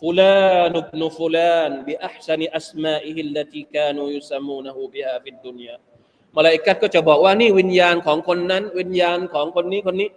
[0.00, 5.91] ฟุลานุบนุฟุลานบิอัพซันิอัสมาอิฮิลลติกานูยุสมูนะฮูบิฮาฟิดดุนยา
[6.34, 10.08] มาลาอิกัดก็จะบอกว่านี่วิญญาณของคนนั้น วิญญาณของคนนี้คนนี้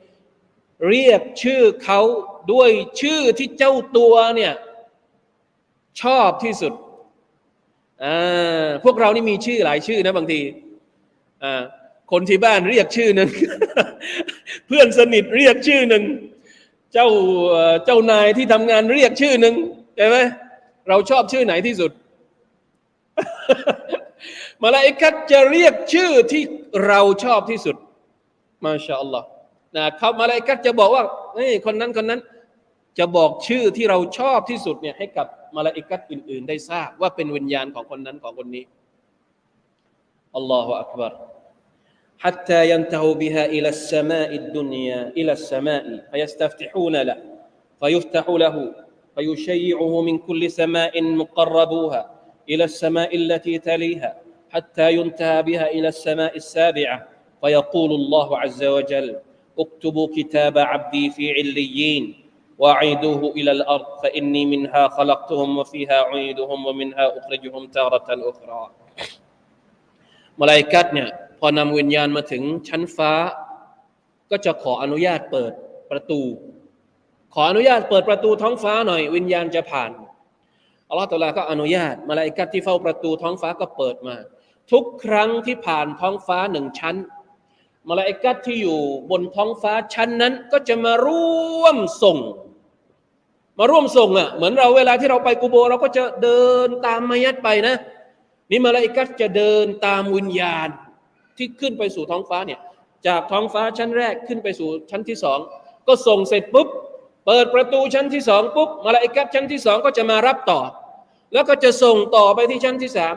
[0.89, 2.01] เรียกชื่อเขา
[2.53, 2.69] ด้วย
[3.01, 4.53] ชื่อที่เจ้าตัวเนี่ย
[6.01, 6.73] ชอบที่สุด
[8.03, 10.39] อ่าพวกเรานี่มีชื่อหลายชื่อนะบางที
[11.43, 11.61] อ่า
[12.11, 13.29] คนที่บ้านเรียกชื่อหนึ่ง
[14.67, 16.03] เพื่อนสนิทเรียกชื่อหนึ่ง
[16.93, 17.07] เจ้า
[17.85, 19.55] เจ้านายที่ทำงานเรียกชื่อหนึ่ง
[19.97, 20.17] ใช่ไหม
[20.89, 21.91] เราชอบชื่อไหนที่สุด
[24.64, 26.42] มาลาอิกัดจะเรียกชื่อที่
[26.86, 27.76] เราชอบที่สุด
[28.64, 29.26] มาชาอัลลอฮ์
[29.76, 31.04] นะเขามาลาอิกัดจะบอกว่า
[31.34, 32.20] เฮ้ยคนนั้นคนนั้น
[32.98, 38.64] จะบอกชื่อที่เราชอบที่สุดเนี่ยให้กับมาลาอิกัดอื่น ๆ ได้ทราบว่าเป็นวิญญาณของคนนั้นของคนนี้
[40.36, 41.14] อัลลอฮฺอักบาร
[42.24, 47.18] حتى ينتهوا بها إلى السماء الدنيا إلى السماء فيستفتحون له
[47.80, 48.56] فيفتح له
[49.14, 52.02] فيشيعه من كل سماء مقربوها
[52.50, 54.10] إلى السماء التي تليها
[54.54, 57.08] حتى ينتهى بها إلى السماء السابعة
[57.40, 59.08] فيقول الله عز وجل
[59.58, 62.04] اكتبوا كتاب عبدي في عليين
[62.58, 68.62] وأعيدوه إلى الأرض فإني منها خلقتهم وفيها أعيدهم ومنها أخرجهم تارة أخرى
[70.40, 73.12] มาลายกัดเนี่ยพอนำวิญญาณมาถึงชั้นฟ้า
[74.30, 75.52] ก็จะขออนุญาตเปิด
[75.90, 76.20] ประตู
[77.34, 79.90] ขออนุญาตเปิดประตูท้องฟ้าหน่อย วิญญาณจะผ่าน
[80.88, 84.16] อัลลอฮฺตะลาก็อนุญาตมาลายกัดที่เฝ้าประตูท้องฟ้าก็เปิดมา
[84.71, 86.95] ทุกครั้งที่ผ่านท้องฟ้าหนึ่งชั้น
[87.87, 88.79] มาลายกัดที่อยู่
[89.11, 92.17] บนท้องฟ้าชั้นนั้น ก็จะมาร่วมส่ง
[93.59, 97.75] มาร่วมส่งอะเหมือนเราเวลาที่เราไปกูโบเราก็จะเดินตามมายัดไปนะ
[98.51, 100.67] นี่มาลาอิกัสจะเดินตามวิญญาณ
[101.37, 102.59] ที่ขึ้นไปสู่ท้องฟ้าเนี่ย
[103.07, 105.39] จากท้องฟ้าชั้นแรกขึ้นไปสู่ชั้นที่สอง
[105.87, 106.67] ก็ส่งเสร็จปุ๊บ
[107.25, 110.61] เปิดประตูชั้นที่สองปุ๊บมาลาอิกัตชั้นที่สองก็จะมารับต่อ
[111.33, 113.15] แล้วก็จะส่งต่อไปที่ชั้นที่สาม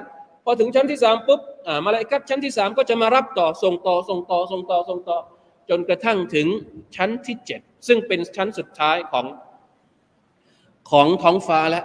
[0.49, 5.19] อถึงชั้นที่สามปุ๊บอ่ามาลาอิกัตชั้นที่สามก็จะมารับต่อส่งต่อส่งต่อส่งต่อส่งต่อ
[5.71, 6.47] จนกระทั่งถึง
[6.97, 9.27] ชั้นที่เจ็ดซึ่งเป็นชั้นสุดท้ายของ
[10.91, 11.85] ของท้องฟ้าแล้ว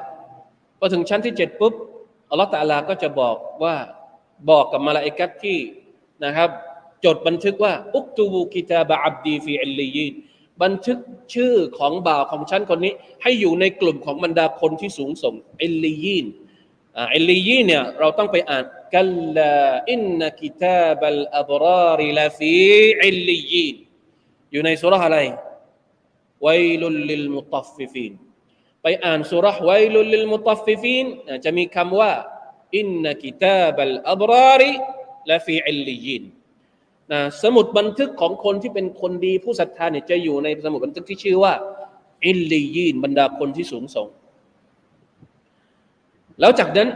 [0.79, 1.73] พอถึงชั้นที่เจ็ดปุ๊บ
[2.29, 3.75] อัลลอฮฺตะลาก็จะบอกว่า
[4.49, 5.59] บอกกับมาลาอิกัตที่
[6.23, 6.49] นะครับ
[7.05, 10.13] จดบันทึกว่าاكتبوا كتاب عبدي في عليين
[10.63, 10.97] บันทึก
[11.33, 16.25] ชื่อของบ่าวของฉันคนนี้ ให้อยู่ในกลุ่มของบรรดาคนที่สูงส่งعليين
[17.15, 18.63] عليين เนี่ยเราต้องไปอ่าน
[18.95, 23.75] كلا إن كتاب الأبرار لفي عليين
[24.51, 25.17] อยู่ในสุราะห์อะไร
[26.43, 26.49] ไว
[26.81, 28.13] ลุลลิลมุตัฟฟิฟีน
[28.83, 31.05] ไปอ่านสุรษไวลุลลิลมุตัฟฟิฟีน
[31.45, 32.11] จะมีคำว่า
[32.77, 36.23] إن كتاب الأبرار لفي عليين
[37.11, 41.53] นะสมุดบันทึกของคนที่เป็นคนดีผู้ศรัทธาเนี่ยจะอยู่ในสมุดบันทึกที่ชื่อว่า
[42.27, 44.07] อิลลียินบรรดาคนที่สูงส่ง
[46.39, 46.89] แล้วจากนั้น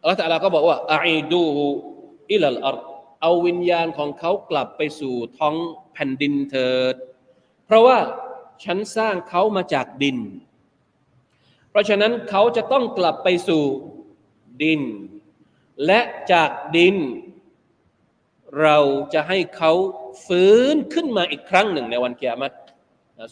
[0.00, 1.00] อัลลอฮฺตะอาก็บอกว่าอา
[1.32, 1.44] ดู
[2.32, 2.78] อิลลอัร
[3.22, 5.56] เอาวิญญาณของเขากลับไปสู่ท้อง
[5.92, 6.94] แผ่นดินเถิด
[7.66, 7.98] เพราะว่า
[8.64, 10.18] ฉันสร้างเขามาจากดิน
[11.70, 13.62] เพราะฉะนั้นเขาจะต้องกลับไปสู่
[14.62, 14.82] ดิน
[15.86, 16.00] และ
[16.32, 16.96] จากดิน
[18.62, 18.78] เรา
[19.14, 19.72] จะให้เขา
[20.26, 22.56] ฟื้นขึ้นมาอีกครั้งหนึ่งในวันเกียรติ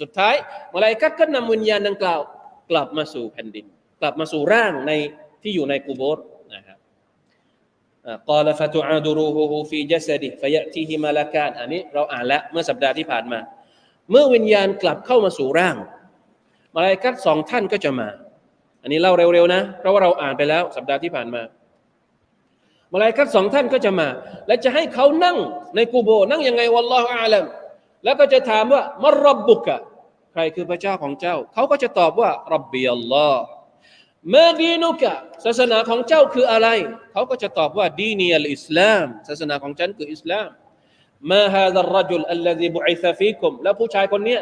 [0.02, 0.34] สุดท้าย
[0.72, 2.20] มาลายกัก็นำวิญญาณดังกล่าว
[2.70, 3.66] กลับมาสู่แผ่นดิน
[4.00, 4.92] กลับมาสู่ร่างใน
[5.44, 6.18] ที่อยู่ในกูโบส
[6.54, 6.78] นะครับ
[8.28, 13.38] กล่าวฟะตุอาดูรูฮูฟีจัสดิฟยะทีฮิมาลาการอันนี้เราอ่านแล้วเมื่อสัปดาห์ที่ผ่านมา
[14.10, 15.76] เมื่อวิญญาณกลับเข้ามาสู่ร่าง
[16.74, 18.08] มาลายกัดสองท่านก็จะมา
[18.82, 21.42] อันนี้เล่าเร็วๆนะ เพราะว่าเราอ่านไปแล้วสัปดาห์ที่ผ่านมา
[22.92, 24.08] มาลายกัดสองท่านก็จะมา
[24.46, 25.36] และจะให้เขานั่ง
[25.76, 27.44] ในกูโบ นั่งยังไงวัลลอฮฺอาลัม
[28.04, 29.78] แล้วก็จะถามว่ามารบบุกะ
[30.32, 33.42] ใครคือพระเจ้าของเจ้า เขาก็จะตอบว่ารับบีอัลลอฮ์
[34.32, 36.68] มาดีนุกะศาสนาของเจ้าคืออะไร
[37.12, 40.48] เขาก็จะตอบว่าดีนีอัลอิสลามศาสนาของฉันคืออิสลาม
[41.30, 44.40] มาฮาดะรจุลอัลลซีบุอิซฟีกุมแล้วผู้ชายคนเนี้ย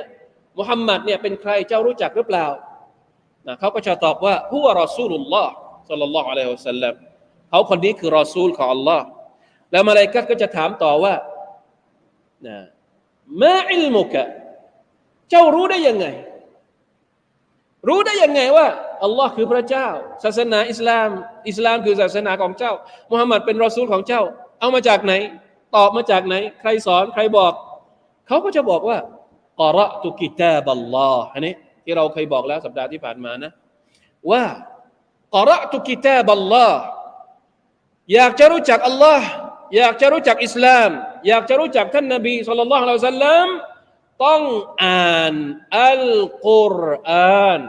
[0.58, 2.46] มุฮัมมัดเนี่ยเป็นใครเจ้ารู้จักหรือเปล่า
[3.46, 5.52] นะเขาก็จะตอบว่าฮุวรอซูลุลลอฮ์
[5.88, 6.94] สัลลัลลอฮุอะลัยฮิวสัลลัม
[7.48, 9.04] เขาคนนี้คือรอซูลของอัลลอฮ์
[9.70, 11.14] แล้วมาลายกัตก็จะถามต่อว่า
[12.46, 12.56] นะ
[13.42, 14.22] มาอิลมุกะ
[15.30, 16.06] เจ้ารู้ได้ยังไง
[17.88, 18.66] รู้ได้ยังไงว่า
[19.04, 19.88] อัลลอฮ์คือพระเจ้า
[20.24, 21.08] ศาสนาอิสลาม
[21.48, 22.72] อิสลามคือศาสนาของเจ้า
[23.10, 24.22] มุฮัมมัดเป็นรอซูลของเจ้า
[24.60, 25.12] เอามาจากไหน
[25.76, 27.52] ตอบมาจากไหน ใครสอนใครบอก
[28.26, 28.98] เขาก็จะบอกว่า
[29.60, 33.52] กอระตุกิตาบัลลอฮ์อันนี้ที่เราเคยบอกแล้วสัปดาห์ที่ผ่านมานะ
[34.30, 34.42] ว่า
[35.34, 36.78] กอระตุกิตาบัลลอฮ์
[38.14, 39.26] อยากจะรู้จักอัลลอฮ์
[39.76, 40.90] อยากจะรู้จักอิสลาม
[41.28, 43.46] อยากจะรู้จักท่านนบีสุลต่านละฮ์อัลสัลลัม
[44.24, 44.42] ต้อง
[44.84, 45.34] อ่าน
[45.78, 46.04] อัล
[46.46, 47.60] กุรอาน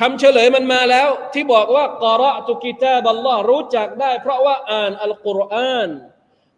[0.00, 5.90] คำเฉลยมันมาแล้ว ที่บอกว่ากอระตุกิตาบัลลอฮ์รู้จักได้ เพราะว่าอ่านอัลกุรอาน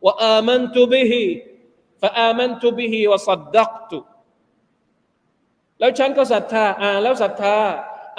[0.07, 3.99] ว่าآمنت به فآمنت به وصدقت
[5.81, 7.59] แล้วฉันก็ศรัทธาอ่านแล้วศรัทธา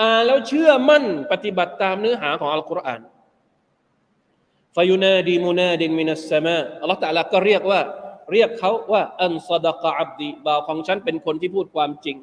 [0.02, 3.02] อ่านแล้วเชื่อมั่นปฏิบัติตามเนื้อหาของอัลกุรอาน
[4.76, 7.82] فينادي مناد من السماء อัลลอฮฺตะลาก็เรียกว่า
[8.34, 12.18] เรียกเขาว่า أن صدق عبدي บ่าวของฉันเป็นคนที่พูดความจริง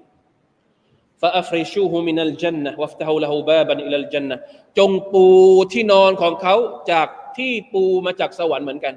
[1.22, 4.36] فأفرشوه من الجنة وافتحوا له بابا إلى الجنة
[4.78, 5.26] จงปู
[5.72, 6.56] ที่นอนของเขา
[6.92, 8.96] จากที่ปูมาจากสวรรค์เหมือนกัน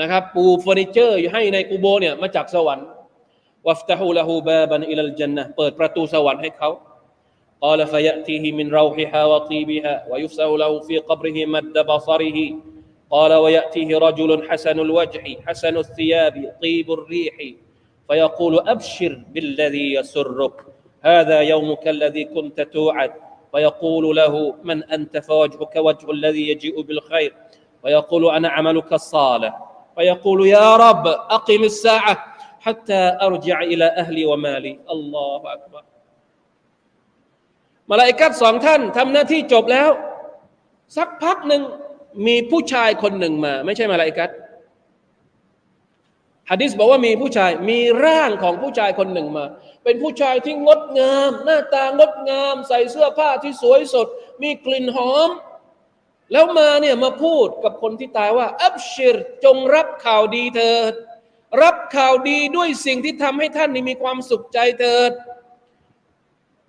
[0.00, 2.86] นะครับ ปูเฟอร์นิเจอร์ให้ในกูโบเนี่ยมาจากสวรรค์
[3.68, 6.70] วัฟตะฮูละฮูบาบันอิลัลจันนะเปิดประตูสวรรค์ให้เขา
[7.66, 12.38] قال فيأتيه من روحها وطيبها ويفسح له في قبره مد بصره
[13.10, 17.36] قال ويأتيه رجل حسن الوجه حسن الثياب طيب الريح
[18.08, 20.56] فيقول أبشر بالذي يسرك
[21.02, 23.12] هذا يومك الذي كنت توعد
[23.52, 27.34] فيقول له من أنت فوجهك وجه الذي يجيء بالخير
[27.84, 29.52] ويقول أنا عملك الصالح
[29.96, 32.14] فيقول يا رب أقم الساعة
[32.60, 35.82] حتى أرجع إلى أهلي ومالي الله أكبر
[37.90, 39.88] มาลาอิกัดสองท่านทำหน้าที่จบแล้ว
[40.96, 41.62] สักพักหนึ่ง
[42.26, 44.30] มีผู้ชายคนหนึ่งมา ไม่ใช่มาลาอิกัด
[46.51, 49.45] ฮะดิษบอกว่ามีผู้ชายมีร่างของผู้ชายคนหนึ่งมา
[49.83, 54.07] เป็นผู้ชายที่งดงาม หน้าตางดงาม ใส่เสื้อผ้าที่สวยสด
[54.41, 55.29] มีกลิ่นหอม
[56.31, 60.93] แล้วมาเนี่ยมาพูดกับคนที่ตายว่า อับชิรจงรับข่าวดีเถิด
[61.61, 65.11] รับข่าวดีด้วยสิ่งที่ทำให้ท่านนี่มีความสุขใจเถิด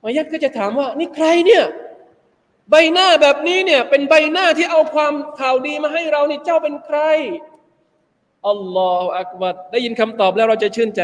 [0.02, 1.64] มายัดก็จะถามว่า นี่ใครเนี่ย
[2.70, 6.98] ใบหน้าแบบนี้เนี่ยเป็นใบหน้าที่เอาความข่าวดีมาให้เรานี่เจ้าเป็นใคร
[8.50, 11.02] อัลลอฮฺอักบัดได้ยินคำตอบแล้วเราจะชื่นใจ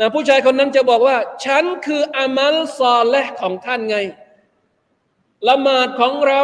[0.00, 3.98] นะผู้ชายคนนั้นจะบอกว่า ฉันคืออามัลซอลและของท่านไง
[5.48, 6.42] ละหมาดของเรา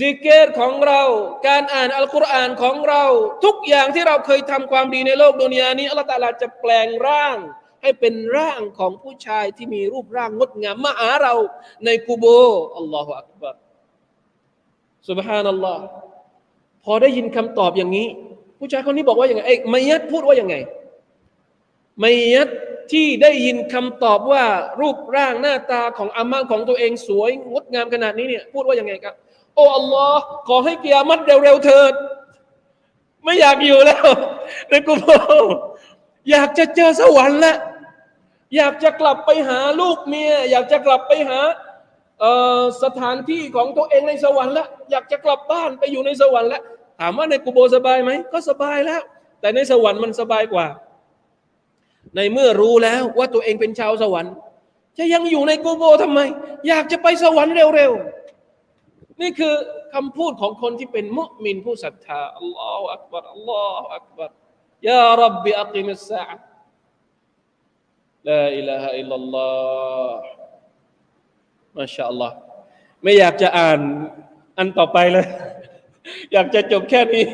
[0.00, 1.02] ซิกเกตของเรา
[1.48, 3.04] การอ่านอัลกุรอานของเรา
[3.44, 7.36] ทุกอย่างที่เราเคยทำความดีในโลกดุนยานี้อัลลอฮฺตาลาจะแปลงร่าง
[7.82, 11.34] ให้เป็นร่างของผู้ชายที่มีรูปร่างงดงามมาหาเรา
[11.84, 12.24] ในกูโบ
[12.76, 13.56] อัลลอฮฺอักบัร
[15.08, 15.68] สุบฮานัลล
[16.90, 18.06] อฮ์พอได้ยินคำตอบอย่างนี้
[18.58, 20.54] ผู้ชายคนนี้บอกว่าอย่างไงเอ้มัยยัดพูดว่าอย่างไง
[22.02, 22.48] มัยยัด
[22.92, 24.44] ที่ได้ยินคำตอบว่า
[24.80, 29.14] รูปร่างหน้าตาของอามัลของตัวเองสวยงดงามขนาดนี้เนี่ยพูดว่าอย่างไงครับ
[29.54, 31.92] โอ้อัลลอฮ์ขอให้เกียรมัดเร็วๆเถิด
[33.24, 34.06] ไม่อยากอยู่แล้ว
[34.68, 35.04] ในกูโบ
[36.30, 37.58] อยากจะเจอสวรรค์แล้ว
[38.56, 41.40] อยากจะกลับไปหาลูกเมีย อยากจะกลับไปหา
[42.82, 46.62] สถานที่ของตัวเองในสวรรค์แล้วอยากจะกลับบ้านไปอยู่ในสวรรค์แล้ว
[47.00, 49.02] ถามว่าในกูโบสบายไหมก็สบายแล้ว
[49.40, 50.66] แต่ในสวรรค์มันสบายกว่า
[52.16, 54.34] ในเมื่อรู้แล้วว่าตัวเองเป็นชาวสวรรค์
[54.98, 56.20] จะยังอยู่ในกูโบทำไม
[56.68, 59.54] อยากจะไปสวรรค์เร็วๆนี่คือ
[59.94, 64.30] คำพูดของคนที่เป็นมุมินผู้ศรัทธาอัลลอฮฺอักบัรอัลลอฮฺอักบัร
[64.88, 72.34] يا رب أقم الساعة لا إله إلا الله ما شاء الله
[73.02, 73.80] ไม่อยากจะอ่าน
[74.58, 75.26] อันต่อไปเลย
[76.33, 77.25] อยากจะจบแค่นี้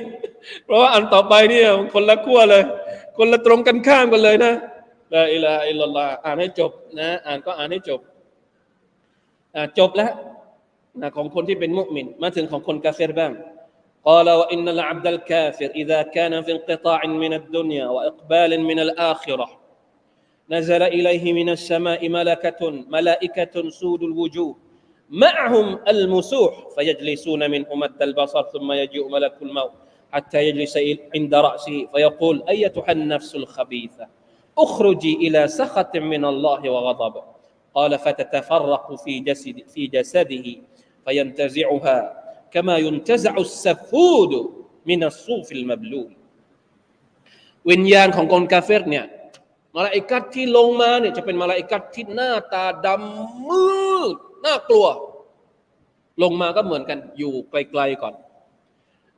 [0.65, 2.63] เพราะว่าอันต่อไปเนี่ยคนละขั้วเลย
[3.18, 4.54] คนละตรงกันข้ามกันเลยนะ
[5.13, 8.00] ลาอิลาฮะอิลลัลลอฮ์อ่านให้จบนะ อ่านก็อ่านให้จบ
[9.56, 10.12] อ่าจบแล้ว
[11.02, 13.34] นะของคนที่เป็นมุสลิมมาถึงของคนกาเฟรบ้าง
[14.10, 19.48] قال وإن العبد الكافر إذا كان في انقطاع من الدنيا وإقبال من الآخرة
[20.52, 22.62] نزل إليه من السماء ملكة
[22.96, 24.56] ملائكة سود الوجوه
[25.10, 29.72] معهم المسوح فيجلسون منه مد البصر ثم يجيء ملك الموت
[30.12, 30.80] حتى يجلس
[31.15, 34.08] عند رأسه فيقول أيتها النفس الخبيثة
[34.58, 37.15] اخرجي إلى سخط من الله وغضب
[37.76, 40.56] قال فتتفرق في جسد في جسده
[41.06, 41.98] فينتزعها
[42.52, 44.32] كما ينتزع السفود
[44.86, 46.12] من الصوف المبلول
[47.70, 49.06] วิญญาณของคนกาเฟรเนี่ย
[49.76, 53.68] มาลาอิกัดที่ลงมาเนี่ยจะเป็นมาลาอิกัดที่หน้าตาดำมื
[54.13, 54.87] ด น่ากลัว
[56.23, 58.15] ลงมาก็เหมือนกันอยู่ไกลๆก่อน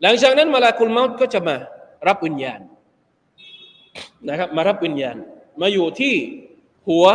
[0.03, 1.57] หลังจากนั้นมาลาคุลเมาตก็จะมา
[2.09, 2.61] รับวิญญาณ
[4.29, 5.17] นะครับ มารับวิญญาณ
[5.61, 6.15] มาอยู่ที่
[6.89, 7.07] หัว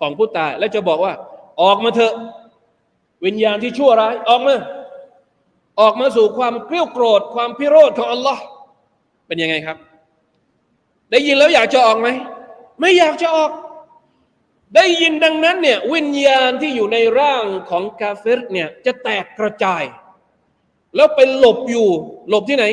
[0.00, 1.14] ของผู้ตาย แล้วจะบอกว่า
[1.62, 2.14] ออกมาเถอะ
[3.24, 4.54] วิญญาณที่ชั่วร้ายออกมา
[5.80, 8.42] ออกมาสู่ความเกลียกโกรธ ความพิโรธของอัลลอฮ์
[9.26, 9.76] เป็นยังไงครับ
[11.10, 12.08] ได้ยินแล้วอยากจะออกไหม
[12.80, 13.50] ไม่อยากจะออก
[14.74, 19.84] ได้ยินดังนั้นเนี่ยวิญญาณที่อยู่ในร่างของกาเฟรเนี่ยจะแตกกระจาย
[20.96, 21.88] แล้วไปหลบอยู่
[22.28, 22.64] หลบที่ไหน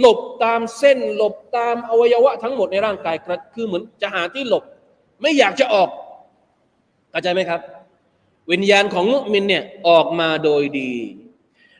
[0.00, 3.16] หลบตามเส้น หลบตามอวัยวะทั้งหมดในร่างกาย
[3.54, 4.64] คือเหมือนจะหาที่หลบ
[5.20, 5.88] ไม่อยากจะออก
[7.10, 7.60] เข้าใจไหมครับ
[8.52, 10.92] วิญญาณของมุมินเนี่ยออกมาโดยดี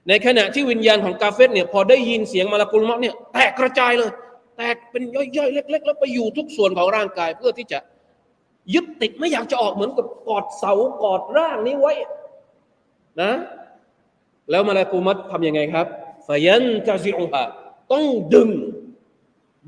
[0.08, 4.10] ในขณะที่วิญญาณของกาเฟรเนี่ยพอได้ยินเสียงมาลากุลมะเนี่ยแตกกระจายเลย
[4.56, 7.78] แตกเป็นย่อยๆเล็ก ๆ แล้วไปอยู่ทุกส่วนของร่างกายเพื่อที่จะ
[8.74, 11.92] ยึดติดไม่อยากจะออกเหมือนกับกอดเสากอดร่างนี้ไว้
[13.20, 13.32] นะ
[14.50, 15.86] แล้วมาลากุมัตทำยังไงครับ
[16.26, 17.44] ฟยันจะซิอุฮะ
[17.92, 18.04] ต้อง
[18.34, 18.50] ดึง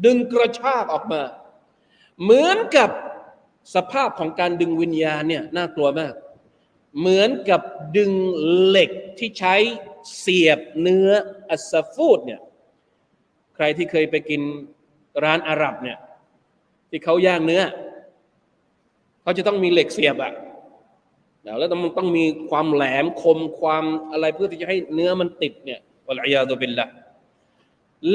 [0.05, 1.22] ดึงกระชากออกมา
[2.22, 2.90] เหมือนกับ
[3.74, 6.14] สภาพของการดึงวิญญาณเนี่ยน่ากลัวมาก
[6.98, 7.61] เหมือนกับ
[7.96, 8.11] ดึง
[8.66, 9.55] เหล็กที่ใช้
[10.18, 11.09] เสียบเนื้อ
[11.50, 12.40] อัสฟูดเนี่ย
[13.55, 14.42] ใครที่เคยไปกิน
[15.24, 15.98] ร้านอาหรับเนี่ย
[16.90, 17.62] ที่เขาย่างเนื้อ
[19.23, 20.33] เขาจะต้องมีเหล็กเสียบอะ
[21.59, 26.87] แล้วต้องต้องมีความแหลมคมความอะไรเพื่อที่จะให้เนื้อมันติดเนี่ยวลัยยาตุบิลละ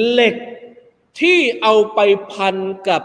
[0.10, 0.36] เหล็ก
[1.20, 1.99] ที่เอาไป
[2.34, 2.55] พัน
[2.89, 3.03] กับ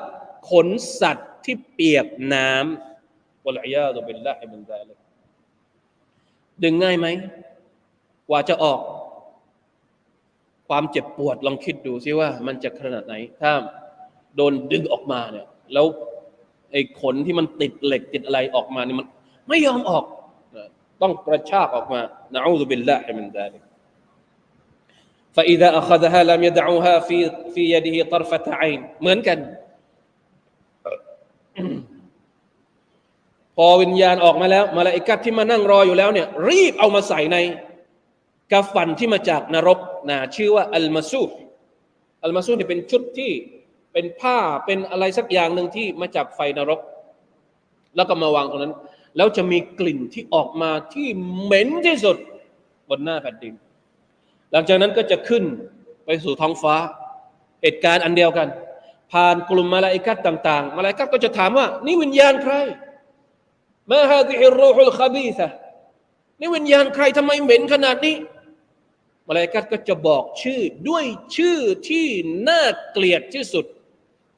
[0.50, 0.68] ขน
[1.00, 4.98] สัตว์ที่เปียกน้ำวลัยยาตุบิลละให้มันได้เลย
[6.62, 7.06] ดึงง่ายไหม
[8.28, 8.80] กว่าจะออก
[10.68, 13.52] ความเจ็บปวดลองคิดดูซิว่ามันจะขนาดไหน ถ้า
[14.36, 15.86] โดนดึงออกมาเนี่ย แล้ว
[16.71, 19.07] ไอ้ขนที่มันติดเหล็กติดอะไรออกมานี่มัน
[19.49, 20.05] ไม่ยอมออก
[21.01, 21.99] ต้องกระชากออกมา
[22.33, 23.61] นะอูซุบิลลาฮิมินซาลิก
[25.35, 27.17] فإذا أخذها لم يدعوها في
[27.53, 29.37] في يده طرفة عين เหมือนกัน
[33.55, 37.37] พอวิญญาณออกมาแล้วมาลาอิกัดที่มานั่งรออยู่แล้วเนี่ย รีบเอามาใส่ใน
[38.51, 39.79] กาฟันที่มาจากนรก
[40.09, 41.23] นะชื่อว่าอัลมาซู
[42.23, 43.31] อัลมาซูเนี่ยเป็นชุดที่
[43.92, 46.80] เป็นผ้าเป็นอะไรสักอย่างหนึ่งที่มาจากไฟนรก
[47.96, 48.74] แล้วก็มาวางตรงนั้น
[49.16, 51.08] แล้วจะมีกลิ่นที่ออกมาที่
[51.42, 52.16] เหม็นที่สุด
[52.88, 53.54] บนหน้าแผ่นดิน
[54.52, 55.44] หลังจากนั้นก็จะขึ้น
[56.04, 56.74] ไปสู่ท้องฟ้า
[57.62, 58.48] เหตุการณ์อันเดียวกัน
[59.12, 62.54] ผ่านกลุ่มมาลาอิกัดต่างๆ มาลาอิกัดก็จะถามว่า นี่วิญญาณใคร
[63.90, 65.48] ما هذه الروح الخبيثة
[66.40, 68.16] นี่วิญญาณใครทำไมเหม็นขนาดนี้
[69.28, 71.04] มาลาอิกัดก็จะบอกชื่อด้วย
[71.36, 72.06] ชื่อที่
[72.48, 73.64] น่าเกลียดที่สุด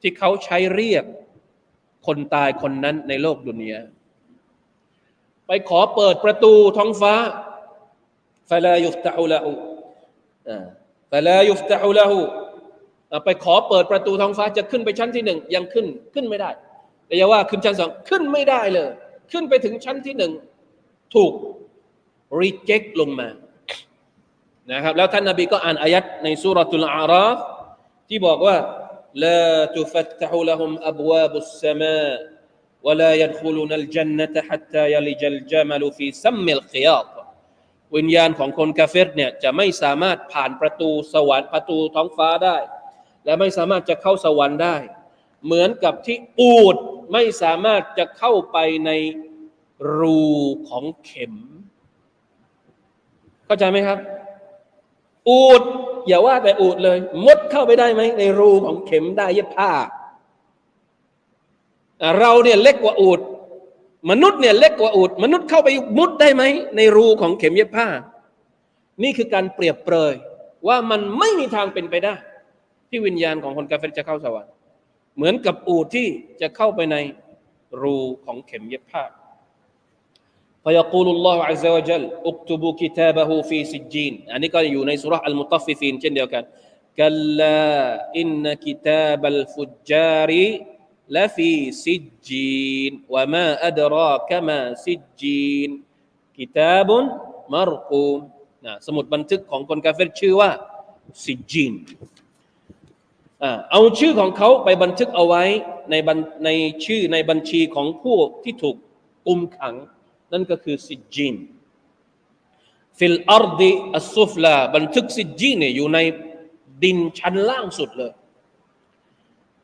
[0.07, 1.05] ที่เขาใช้เรียก
[2.07, 3.81] คนตายคนนั้นในโลกดุนยา
[5.47, 7.13] ไปขอเปิดประตูท้องฟ้า
[8.49, 9.51] ฟลายุฟตะฮุละหู
[11.11, 12.19] ฟลายุฟตะฮุละหู
[13.25, 16.49] ไปขอเปิดประตูท้องฟ้าจะขึ้นไปชั้นที่หนึ่งยังขึ้นขึ้นไม่ได้
[17.07, 18.89] แต่อย่าว่าขึ้นชั้นสองขึ้นไม่ได้เลย
[19.31, 20.31] ขึ้นไปถึงชั้นที่หนึ่ง
[21.15, 21.31] ถูก
[22.41, 23.27] reject ลงมา
[24.71, 27.37] นะครับแล้วท่านนบีก็อ่านอายัดในสุรตุลอาราฟ
[28.09, 28.55] ที่บอกว่า
[29.14, 32.12] لا تفتح لهم أبواب السماء
[32.82, 37.10] ولا يدخلون الجنة حتى يلج الجمل في سم الخياط
[37.96, 42.56] วิญญาณของคนกาเฟรเนี่ยจะไม่สามารถผ่านประตูสวรรค์ประตูท้องฟ้าได้
[43.24, 44.76] และไม่สามารถจะเข้าสวรรค์ได้
[45.44, 46.76] เหมือนกับที่อูด
[47.12, 48.90] ไม่สามารถจะเข้าไปใน
[49.96, 50.22] รู
[50.68, 51.34] ของเข็ม
[53.46, 53.98] เข้าใจไหมครับ
[55.29, 55.61] อูด
[56.07, 59.71] อย่าว่าแต่อูดเลย มดเข้าไปได้ไหมในรูของเข็มได้เย็บผ้า
[62.19, 63.19] เราเนี่ยเล็กกว่าอูด
[64.09, 66.43] มนุษย์เนี่ยเล็กกว่าอูดมนุษย์เข้าไปมุดได้ไหม
[66.77, 67.87] ในรูของเข็มเย็บผ้า
[69.03, 70.13] นี่คือการเปรียบเปรย
[70.67, 72.15] ว่ามันไม่มีทางเป็นไปได้
[72.89, 74.51] ที่วิญญาณของคนกาเฟรจะเข้าสวรรค์
[75.15, 76.07] เหมือนกับอูดที่
[76.41, 76.97] จะเข้าไปใน
[77.81, 79.03] รูของเข็มเย็บผ้า
[80.64, 86.44] فيقول الله عز وجل اكتبوا كتابه في سجين อันนี้ก็อยู่ในสุราอัลมุตัฟฟิฟีนเช่นเดียวกัน
[86.98, 87.62] كلا
[88.20, 90.30] إن كتاب الفجار
[91.14, 91.52] لفي
[91.84, 95.70] سجين وما أدراك ما سجين
[96.38, 96.88] كتاب
[97.54, 98.20] مرقوم
[98.66, 100.50] นะสมุดบันทึกของคนกาเฟรชื่อว่า
[101.24, 101.72] ซิจจีน
[103.70, 105.44] เอาชื่อของเขาไปบันทึกเอาไว้
[105.90, 105.94] ใน
[106.44, 106.48] ใน
[106.84, 108.76] ชื่อในบัญชีของผู้ที่ถูก
[109.26, 109.74] กุมขัง
[110.35, 111.35] นั่นก็คือซิจจีน
[112.97, 115.99] في الأرض السفلى บันทึกซิจจีนเนี่ยอยู่ใน
[116.83, 118.11] ดินชั้นล่างสุดเลย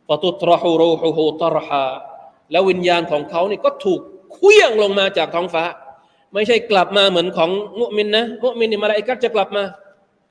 [0.08, 1.86] فتطرح روحه طرحا
[2.52, 4.00] แล้ววิญญาณของเขาเนี่ยก็ถูก
[4.34, 5.64] เขวี้ยงลงมาจากท้องฟ้า
[6.34, 7.50] ไม่ใช่กลับมาเหมือนของ
[7.80, 9.64] มุมินนะมุมินนี่มาลาอิกัดจะกลับมา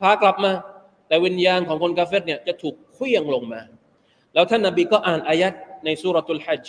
[0.01, 0.53] พากลับมา
[1.09, 3.61] แต่วิญญาณของคนกาเฟตเนี่ยจะถูกเคลื่องลงมา
[4.34, 5.53] แล้วท่านนบีก็อ่านอายัด
[5.84, 6.66] ในสุรทูลฮัจ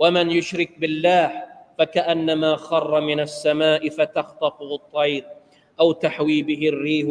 [0.00, 1.34] ว่ามันยุชริกบิลลาห์
[1.77, 5.23] فكأنما خر من السماء فتخطفه الطير
[5.81, 7.07] أو تحوي به الريح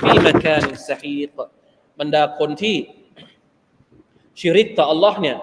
[0.00, 1.34] في مكان سحيق
[2.00, 2.76] บรรดาคนที่
[4.40, 5.38] ชิริกต่อ Allah เนี่ย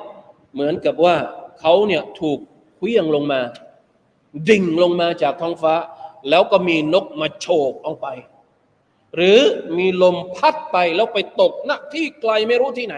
[0.54, 1.16] เหมือนกับว่า
[1.60, 2.40] เขาเนี่ยถูก
[2.78, 3.42] เคลื่องลงมา
[4.50, 5.76] ดิ่งลงมาจากท้องฟ้า
[6.30, 8.08] แล้วก็มีนกมาโฉบเอาไป
[9.16, 9.40] หรือ
[9.78, 12.96] มีลมพัดไปแล้วไปตกณที่ไกลไม่รู้ที่ไหน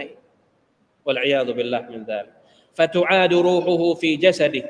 [1.05, 2.33] วะลัยยาตุบิลลาฮ์มินซาลิก
[2.77, 4.61] ฟะตุอาดูรูฮูฮูฟีจัสดิ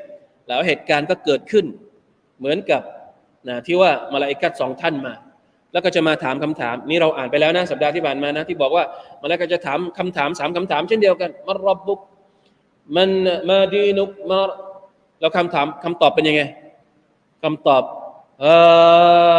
[0.47, 1.65] แล้วเหตุการณ์ก็เกิดขึ้น
[2.39, 2.81] เหมือนกับ
[3.47, 5.13] นะที่ว่ามาลาอิกัดสองท่านมา
[5.71, 8.83] แล้วก็จะมาถามคำถาม นี่เราอ่านไปแล้วนะสัปดาห์ที่ผ่านมานะที่บอกว่า
[9.21, 11.99] มาลาอิกัดจะถามคำถามสามคำถาม เช่นเดียวกันมารบบุก
[12.95, 13.09] มัน
[13.49, 14.39] มาดีนุกมา
[15.19, 16.41] แล้วคำถามคำตอบเป็นยังไง
[17.43, 17.83] คำตอบ
[18.41, 18.45] เอ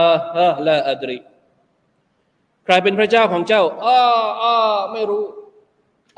[0.09, 1.19] อเออละอัดรี
[2.65, 3.99] ใครเป็นพระเจ้าของเจ้าอ้า
[4.43, 4.55] อ้า
[4.93, 5.25] ไม่รู้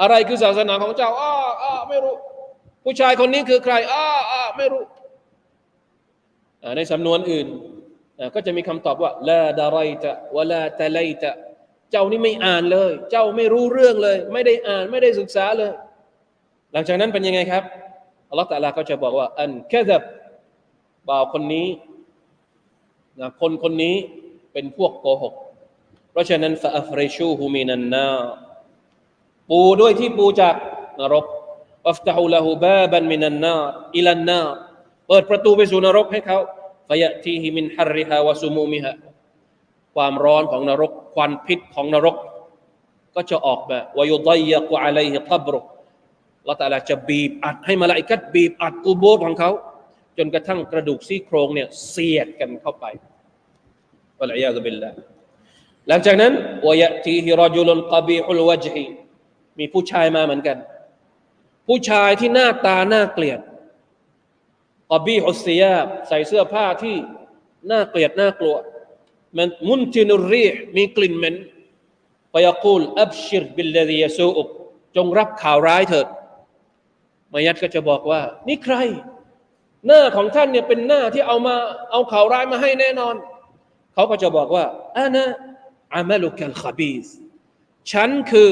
[0.01, 1.33] อะไรคือศาสนาของเจ้าอ้า
[1.63, 2.15] อ้าไม่รู้
[2.85, 4.83] ผู้ชายคนนี้คือใครอ้าอ้าไม่รู้
[6.77, 7.47] ในสำนวนอื่น
[8.35, 11.31] ก็จะมีคำตอบว่าลาดารตะวลาตะไลตะ
[11.91, 15.71] เจ้านี่ไม่อ่านเลย เจ้าไม่รู้เรื่องเลย ไม่ได้อ่านไม่ได้ศึกษาเลย
[16.73, 17.65] หลังจากนั้นเป็นยังไงครับ
[18.31, 20.03] อัลลอฮฺตะลาก็จะบอกว่า อันแค่แบบ
[21.09, 21.67] บ่าวคนนี้
[23.21, 23.95] นะคนคนนี้
[24.53, 25.35] เป็นพวกโกหก
[26.11, 28.11] เพราะฉะนั้นفأفرشوه من النار
[29.51, 30.55] ปูด้วยที่ปูจาก
[31.01, 31.27] นรก
[31.89, 34.41] افتحوا له بابا من النار إلى النار
[35.09, 36.39] เปิดประตูไปสู่นรกให้เขา
[36.89, 38.95] فيأتيه من حرها وسمومها
[39.95, 42.17] ความร้อนของนรก ควันพิษของนรก
[43.15, 45.59] ก็จะออกมาวายุดัยยะกุอะลัยฮิกับรุ
[46.49, 49.51] ละตาลาจะบีบอัดให้มาลาอิกัดบีบอัดกูโบของเขา
[50.19, 52.85] จนกระทั่งกระดูกซี่โครงเนี่ยเสียดกันเข้าไป
[54.21, 54.91] วะลัยยาซุบิลลา
[55.89, 56.33] หลังจากนั้น
[56.67, 58.85] วายะทีฮิรอจุลกบีฮุลวจฮี
[59.59, 60.57] มีผู้ชายมาเหมือนกัน
[61.73, 63.41] ผู้ชายที่หน้าตาน่าเกลียด
[64.93, 66.97] กบีฮุสยาบใส่เสื้อผ้าที่
[67.71, 68.57] น่าเกลียดน่ากลัว
[69.37, 70.45] มันมุนตินุรี
[70.77, 71.37] มีกลิ่นเหม็น
[72.31, 74.49] ไปยกูลอับชิรบิลลดียสูอุก
[74.97, 76.07] จงรับข่าวร้ายเถิด
[77.33, 78.75] มายัดก็จะบอกว่า นี่ใคร
[79.87, 81.55] หน้าของท่านเนี่ยเป็นหน้าที่เอามา
[81.91, 83.15] เอาข่าวร้ายมาให้แน่นอน
[83.95, 84.65] เขาก็จะบอกว่า
[84.97, 85.25] อานะ
[85.95, 87.07] อามัลุกัลขบีส
[87.93, 88.51] ฉันคือ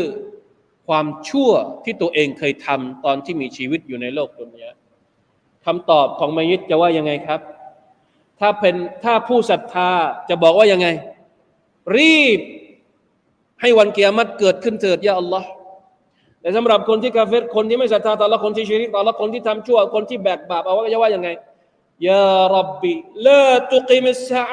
[0.89, 1.51] ความชั่ว
[1.85, 4.71] ที่ตัวเองเคยทำตอนที่มีชีวิตอยู่ในโลกดุนยา
[5.67, 7.41] คำตอบของมายิดจะว่ายังไงครับ
[8.41, 8.75] ถ้าเป็น
[9.05, 9.91] ถ้าผู้ศรัทธา
[10.29, 10.89] จะบอกว่ายังไง
[11.97, 12.41] รีบ
[13.61, 15.49] ให้วันเกียรติเกิดขึ้นเถิดยาอัลลอฮ์
[16.41, 21.29] แต่สำหรับคนที่กาเฟรคนที่ไม่ศรัทธาต่อละคนที่ชีริกต่อละคนที่ทำชั่ว คนที่แบกบาปเอาว่าจะว่ายังไง
[22.09, 22.93] ยารับบี
[23.27, 24.45] ลาตุกิมิสซา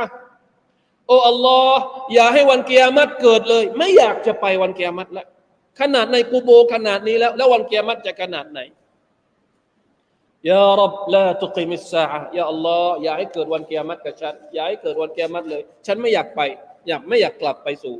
[1.08, 1.82] โอ้อัลลอฮ์
[2.14, 5.28] อย่าให้วันเกียรติเกิดเลย ไม่อยากจะไปวันเกียรติแล้ว
[5.80, 8.60] ขนาดในกูโบขนาดนี้แล้ว แล้ววันเกียรติจะขนาดไหน
[10.50, 16.42] ยารับลาตุกิมิสซาอย่าอัลลอฮ์อย่าให้เกิดวันเกียรติกับฉันอย่าให้เกิดวันเกียรติเลย ฉันไม่อยากไป
[16.88, 17.96] อยากไม่อยากกลับไปสู่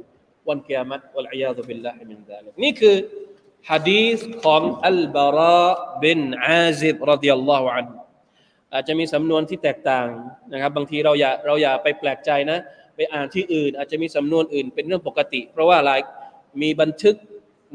[0.50, 2.96] วันเกียรติวัลอียาตุบิลลาฮิมินซาลิกนี่คือ
[3.70, 5.66] ฮะดีษของอัลบารา
[6.04, 7.86] บินอาซิบรดิยัลลอฮุอัน
[8.74, 10.08] อาจจะมีสำนวนที่แตกต่าง
[10.54, 12.60] นะครับ บางทีเราอย่าเราอย่าไปแปลกใจนะ
[12.96, 16.00] ไปอ่านที่อื่น อาจจะมีสำนวนอื่นเป็นเรื่องปกติ เพราะว่าหลาย
[16.62, 17.16] มีบันทึก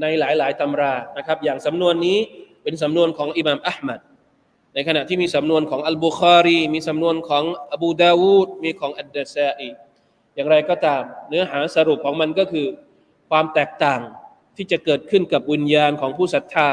[0.01, 2.19] ในหลายๆตำรานะครับ อย่างสำนวนนี้
[2.63, 4.01] เป็นสำนวนของอิหม่ามอัลมัด
[4.75, 9.71] ในขณะที่มีสำนวนของอัลบุคารี มีสำนวนของอบูดาวูดมีของอัดดะซาอี
[10.35, 12.67] อย่างไรก็ตามเนื้อหาสรุปของมันก็คือ
[13.31, 14.01] ความแตกต่าง
[14.57, 16.69] ที่จะเกิดขึ้นกับวิญญาณของผู้ศรัทธา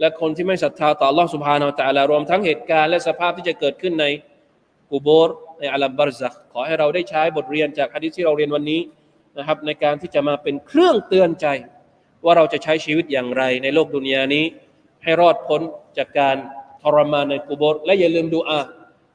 [0.00, 4.06] และคนที่ไม่ศรัทธาต่อลอสุภานาตะลารวมทั้งเหตุการณ์และสภาพที่จะเกิดขึ้นใน
[4.90, 8.80] กูโบร์ในอัลบารซักขอให้เราได้ใช้บทเรียนจากฮะดิษที่เราเรียนวันนี้
[9.38, 11.46] นะครับในการที่จะมาเป็นเครื่องเตือนใจ
[12.25, 14.45] ว่าเราจะใช้ชีวิตอย่างไร ในโลกดุนยานี้
[15.03, 15.61] ให้รอดพ้น
[15.97, 16.35] จากการ
[16.81, 18.59] ทรมานในกูโบรและอย่าลืมดูอา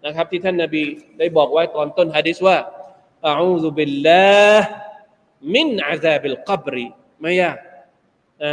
[0.05, 0.83] นะครับ ที่ท่านนาบี
[1.19, 2.57] ได้บอกไว้ตอนต้นฮะดิษว่า
[3.29, 4.67] อาอูซุบิลลาห์
[5.55, 6.87] มินอาซาบิลกับรี
[7.21, 7.59] ไม่ยาก
[8.43, 8.53] นะ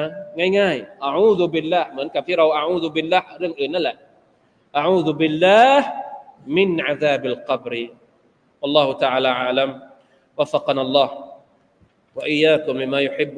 [0.60, 3.98] ง่ายๆอาอูซุบิลละเหมือนกับที่เราอาอูซุบิลละเรื่องอื่นนั่นแหละ
[4.78, 5.60] อาอูซุบิลละ
[6.56, 7.84] มินอาซาบิลกับรี
[8.66, 9.70] والله تعالى أعلم
[10.38, 11.10] وفقنا الله
[12.16, 13.38] وإياكم لما يحب